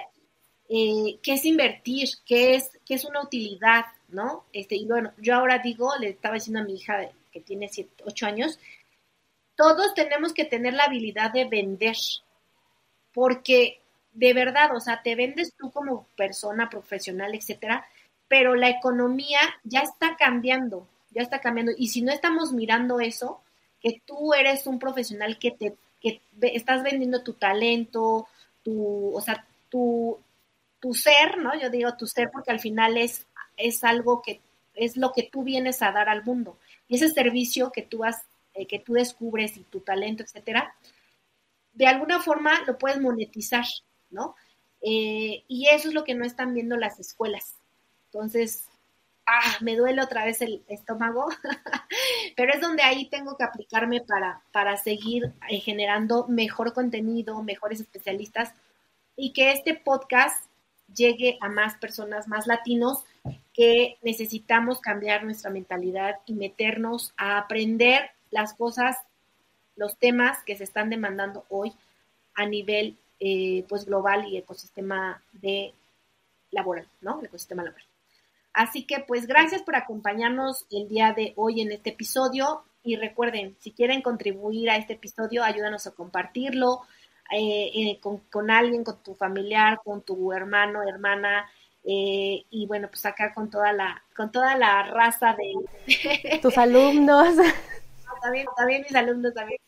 eh, 0.68 1.18
qué 1.22 1.34
es 1.34 1.44
invertir, 1.44 2.08
qué 2.24 2.56
es, 2.56 2.70
qué 2.84 2.94
es 2.94 3.04
una 3.04 3.22
utilidad, 3.22 3.84
¿no? 4.08 4.44
Este, 4.52 4.74
y 4.74 4.86
bueno, 4.86 5.12
yo 5.18 5.36
ahora 5.36 5.58
digo, 5.58 5.92
le 6.00 6.08
estaba 6.10 6.34
diciendo 6.34 6.60
a 6.60 6.64
mi 6.64 6.74
hija 6.74 7.10
que 7.32 7.40
tiene 7.40 7.68
siete, 7.68 8.02
8 8.04 8.26
años, 8.26 8.58
todos 9.54 9.94
tenemos 9.94 10.32
que 10.34 10.44
tener 10.44 10.74
la 10.74 10.84
habilidad 10.84 11.32
de 11.32 11.44
vender, 11.44 11.96
porque 13.14 13.80
de 14.16 14.32
verdad, 14.32 14.74
o 14.74 14.80
sea, 14.80 15.02
te 15.02 15.14
vendes 15.14 15.54
tú 15.56 15.70
como 15.70 16.08
persona 16.16 16.70
profesional, 16.70 17.34
etcétera, 17.34 17.86
pero 18.28 18.54
la 18.54 18.70
economía 18.70 19.40
ya 19.62 19.80
está 19.80 20.16
cambiando, 20.16 20.88
ya 21.10 21.22
está 21.22 21.40
cambiando. 21.40 21.72
Y 21.76 21.88
si 21.88 22.00
no 22.02 22.12
estamos 22.12 22.52
mirando 22.52 22.98
eso, 22.98 23.42
que 23.80 24.00
tú 24.06 24.32
eres 24.32 24.66
un 24.66 24.78
profesional 24.78 25.38
que 25.38 25.50
te 25.50 25.74
que 26.00 26.20
estás 26.40 26.82
vendiendo 26.82 27.22
tu 27.22 27.34
talento, 27.34 28.28
tu, 28.62 29.14
o 29.14 29.20
sea, 29.20 29.46
tu, 29.70 30.18
tu 30.80 30.94
ser, 30.94 31.38
¿no? 31.38 31.58
Yo 31.58 31.70
digo 31.70 31.96
tu 31.96 32.06
ser 32.06 32.30
porque 32.30 32.50
al 32.50 32.60
final 32.60 32.96
es, 32.96 33.26
es 33.56 33.82
algo 33.84 34.22
que 34.22 34.40
es 34.74 34.96
lo 34.96 35.12
que 35.12 35.22
tú 35.22 35.42
vienes 35.42 35.82
a 35.82 35.92
dar 35.92 36.08
al 36.08 36.24
mundo. 36.24 36.58
Y 36.88 36.96
ese 36.96 37.08
servicio 37.08 37.72
que 37.72 37.82
tú 37.82 38.04
has, 38.04 38.22
eh, 38.54 38.66
que 38.66 38.78
tú 38.78 38.92
descubres 38.92 39.56
y 39.56 39.62
tu 39.64 39.80
talento, 39.80 40.22
etcétera, 40.22 40.74
de 41.72 41.86
alguna 41.86 42.20
forma 42.20 42.62
lo 42.66 42.76
puedes 42.78 43.00
monetizar, 43.00 43.64
Eh, 44.82 45.44
y 45.48 45.68
eso 45.68 45.88
es 45.88 45.94
lo 45.94 46.04
que 46.04 46.14
no 46.14 46.24
están 46.24 46.54
viendo 46.54 46.76
las 46.76 47.00
escuelas. 47.00 47.56
Entonces, 48.06 48.66
ah, 49.26 49.56
me 49.60 49.76
duele 49.76 50.02
otra 50.02 50.24
vez 50.24 50.40
el 50.42 50.64
estómago, 50.68 51.28
pero 52.36 52.52
es 52.52 52.60
donde 52.60 52.82
ahí 52.82 53.08
tengo 53.08 53.36
que 53.36 53.44
aplicarme 53.44 54.00
para, 54.00 54.42
para 54.52 54.76
seguir 54.76 55.32
eh, 55.48 55.60
generando 55.60 56.26
mejor 56.28 56.72
contenido, 56.72 57.42
mejores 57.42 57.80
especialistas 57.80 58.54
y 59.16 59.32
que 59.32 59.52
este 59.52 59.74
podcast 59.74 60.46
llegue 60.94 61.38
a 61.40 61.48
más 61.48 61.76
personas, 61.76 62.28
más 62.28 62.46
latinos, 62.46 63.04
que 63.52 63.98
necesitamos 64.02 64.80
cambiar 64.80 65.24
nuestra 65.24 65.50
mentalidad 65.50 66.16
y 66.26 66.34
meternos 66.34 67.12
a 67.16 67.38
aprender 67.38 68.10
las 68.30 68.54
cosas, 68.54 68.96
los 69.74 69.96
temas 69.96 70.42
que 70.44 70.56
se 70.56 70.64
están 70.64 70.90
demandando 70.90 71.44
hoy 71.48 71.72
a 72.34 72.46
nivel 72.46 72.96
eh, 73.20 73.64
pues 73.68 73.84
global 73.84 74.26
y 74.26 74.36
ecosistema 74.36 75.22
de 75.32 75.74
laboral, 76.50 76.86
¿no? 77.00 77.20
El 77.20 77.26
ecosistema 77.26 77.62
laboral. 77.62 77.86
Así 78.52 78.84
que 78.84 79.00
pues 79.00 79.26
gracias 79.26 79.62
por 79.62 79.76
acompañarnos 79.76 80.66
el 80.70 80.88
día 80.88 81.12
de 81.12 81.34
hoy 81.36 81.60
en 81.60 81.72
este 81.72 81.90
episodio 81.90 82.64
y 82.82 82.96
recuerden, 82.96 83.56
si 83.58 83.72
quieren 83.72 84.00
contribuir 84.00 84.70
a 84.70 84.76
este 84.76 84.94
episodio, 84.94 85.42
ayúdanos 85.42 85.86
a 85.86 85.90
compartirlo, 85.90 86.82
eh, 87.32 87.70
eh, 87.74 88.00
con, 88.00 88.50
alguien, 88.50 88.84
con 88.84 89.02
tu 89.02 89.14
familiar, 89.14 89.80
con 89.84 90.02
tu 90.02 90.32
hermano, 90.32 90.82
hermana, 90.88 91.50
eh, 91.82 92.44
y 92.48 92.66
bueno, 92.66 92.88
pues 92.88 93.04
acá 93.04 93.34
con 93.34 93.50
toda 93.50 93.72
la, 93.72 94.02
con 94.16 94.30
toda 94.30 94.56
la 94.56 94.84
raza 94.84 95.34
de 95.34 96.38
tus 96.38 96.56
alumnos. 96.56 97.36
también, 98.22 98.46
también 98.56 98.82
mis 98.82 98.94
alumnos 98.94 99.34
también. 99.34 99.60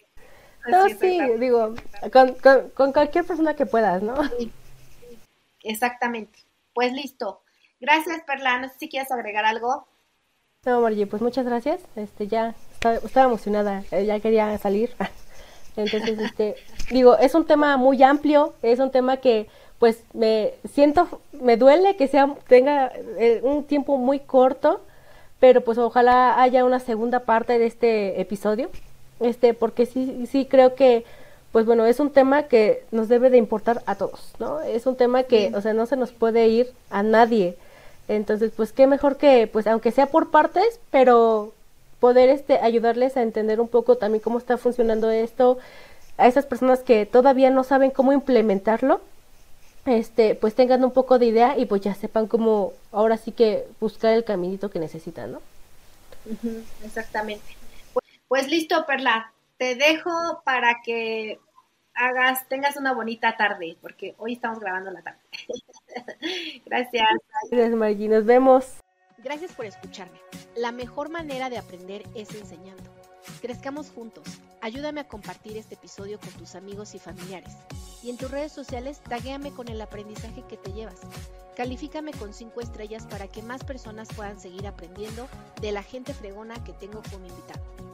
No, 0.66 0.88
sí, 0.88 1.20
digo, 1.38 1.74
con, 2.12 2.34
con, 2.74 2.92
cualquier 2.92 3.24
persona 3.24 3.54
que 3.54 3.66
puedas, 3.66 4.02
¿no? 4.02 4.14
Exactamente. 5.62 6.38
Pues 6.74 6.92
listo. 6.92 7.42
Gracias, 7.80 8.22
Perla. 8.26 8.58
No 8.58 8.68
sé 8.68 8.74
si 8.78 8.88
quieres 8.88 9.10
agregar 9.10 9.44
algo. 9.44 9.86
No, 10.64 10.80
Margie, 10.80 11.06
pues 11.06 11.22
muchas 11.22 11.46
gracias. 11.46 11.80
Este, 11.96 12.26
ya 12.26 12.54
estaba, 12.72 12.96
estaba 12.96 13.26
emocionada, 13.26 13.82
ya 13.90 14.20
quería 14.20 14.56
salir. 14.58 14.94
Entonces, 15.76 16.18
este, 16.18 16.56
digo, 16.90 17.16
es 17.18 17.34
un 17.34 17.46
tema 17.46 17.76
muy 17.76 18.02
amplio, 18.02 18.54
es 18.62 18.80
un 18.80 18.90
tema 18.90 19.18
que 19.18 19.48
pues 19.78 20.02
me 20.12 20.54
siento, 20.68 21.20
me 21.32 21.56
duele 21.56 21.96
que 21.96 22.08
sea, 22.08 22.34
tenga 22.48 22.92
eh, 23.18 23.40
un 23.44 23.64
tiempo 23.64 23.96
muy 23.96 24.18
corto, 24.18 24.84
pero 25.38 25.60
pues 25.62 25.78
ojalá 25.78 26.42
haya 26.42 26.64
una 26.64 26.80
segunda 26.80 27.20
parte 27.20 27.58
de 27.58 27.66
este 27.66 28.20
episodio, 28.20 28.70
este, 29.20 29.54
porque 29.54 29.86
sí, 29.86 30.26
sí 30.30 30.46
creo 30.46 30.74
que, 30.74 31.04
pues 31.52 31.66
bueno, 31.66 31.84
es 31.86 32.00
un 32.00 32.10
tema 32.10 32.44
que 32.44 32.84
nos 32.90 33.08
debe 33.08 33.30
de 33.30 33.38
importar 33.38 33.82
a 33.86 33.94
todos, 33.94 34.32
¿no? 34.38 34.60
Es 34.60 34.86
un 34.86 34.96
tema 34.96 35.24
que, 35.24 35.52
o 35.54 35.60
sea, 35.60 35.72
no 35.72 35.86
se 35.86 35.96
nos 35.96 36.12
puede 36.12 36.46
ir 36.48 36.72
a 36.90 37.02
nadie. 37.02 37.56
Entonces, 38.08 38.52
pues 38.56 38.72
qué 38.72 38.86
mejor 38.86 39.16
que, 39.16 39.46
pues 39.46 39.66
aunque 39.66 39.90
sea 39.90 40.06
por 40.06 40.30
partes, 40.30 40.80
pero 40.90 41.52
poder 42.00 42.28
este, 42.30 42.58
ayudarles 42.58 43.16
a 43.16 43.22
entender 43.22 43.60
un 43.60 43.68
poco 43.68 43.96
también 43.96 44.22
cómo 44.22 44.38
está 44.38 44.56
funcionando 44.56 45.10
esto, 45.10 45.58
a 46.16 46.26
esas 46.26 46.46
personas 46.46 46.80
que 46.80 47.06
todavía 47.06 47.50
no 47.50 47.64
saben 47.64 47.90
cómo 47.90 48.12
implementarlo, 48.12 49.00
este, 49.86 50.34
pues 50.34 50.54
tengan 50.54 50.84
un 50.84 50.90
poco 50.90 51.18
de 51.18 51.26
idea 51.26 51.56
y 51.58 51.66
pues 51.66 51.80
ya 51.82 51.94
sepan 51.94 52.26
cómo 52.26 52.72
ahora 52.92 53.16
sí 53.16 53.32
que 53.32 53.66
buscar 53.80 54.12
el 54.12 54.24
caminito 54.24 54.70
que 54.70 54.78
necesitan, 54.78 55.32
¿no? 55.32 55.40
exactamente. 56.84 57.57
Pues, 58.28 58.48
listo, 58.48 58.84
Perla, 58.86 59.32
te 59.56 59.74
dejo 59.74 60.42
para 60.44 60.80
que 60.84 61.40
hagas, 61.94 62.48
tengas 62.48 62.76
una 62.76 62.92
bonita 62.92 63.36
tarde, 63.36 63.76
porque 63.80 64.14
hoy 64.18 64.34
estamos 64.34 64.60
grabando 64.60 64.90
la 64.90 65.02
tarde. 65.02 65.20
Gracias. 66.66 67.08
Gracias, 67.50 67.76
Margie. 67.76 68.08
Nos 68.08 68.24
vemos. 68.24 68.80
Gracias 69.18 69.52
por 69.52 69.66
escucharme. 69.66 70.18
La 70.56 70.70
mejor 70.70 71.10
manera 71.10 71.50
de 71.50 71.58
aprender 71.58 72.04
es 72.14 72.34
enseñando. 72.34 72.84
Crezcamos 73.42 73.90
juntos. 73.90 74.24
Ayúdame 74.60 75.00
a 75.00 75.08
compartir 75.08 75.56
este 75.56 75.74
episodio 75.74 76.18
con 76.20 76.30
tus 76.30 76.54
amigos 76.54 76.94
y 76.94 76.98
familiares. 76.98 77.56
Y 78.02 78.10
en 78.10 78.16
tus 78.16 78.30
redes 78.30 78.52
sociales, 78.52 79.00
taguéame 79.00 79.52
con 79.52 79.68
el 79.68 79.80
aprendizaje 79.80 80.44
que 80.48 80.56
te 80.56 80.72
llevas. 80.72 81.00
Califícame 81.56 82.12
con 82.12 82.32
5 82.32 82.60
estrellas 82.60 83.06
para 83.06 83.26
que 83.26 83.42
más 83.42 83.64
personas 83.64 84.08
puedan 84.14 84.38
seguir 84.38 84.66
aprendiendo 84.66 85.28
de 85.60 85.72
la 85.72 85.82
gente 85.82 86.14
fregona 86.14 86.62
que 86.62 86.72
tengo 86.72 87.02
como 87.10 87.26
invitado. 87.26 87.87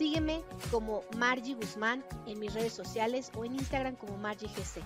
Sígueme 0.00 0.42
como 0.70 1.02
Margie 1.18 1.54
Guzmán 1.54 2.02
en 2.26 2.40
mis 2.40 2.54
redes 2.54 2.72
sociales 2.72 3.30
o 3.36 3.44
en 3.44 3.52
Instagram 3.52 3.96
como 3.96 4.16
MargieGC. 4.16 4.80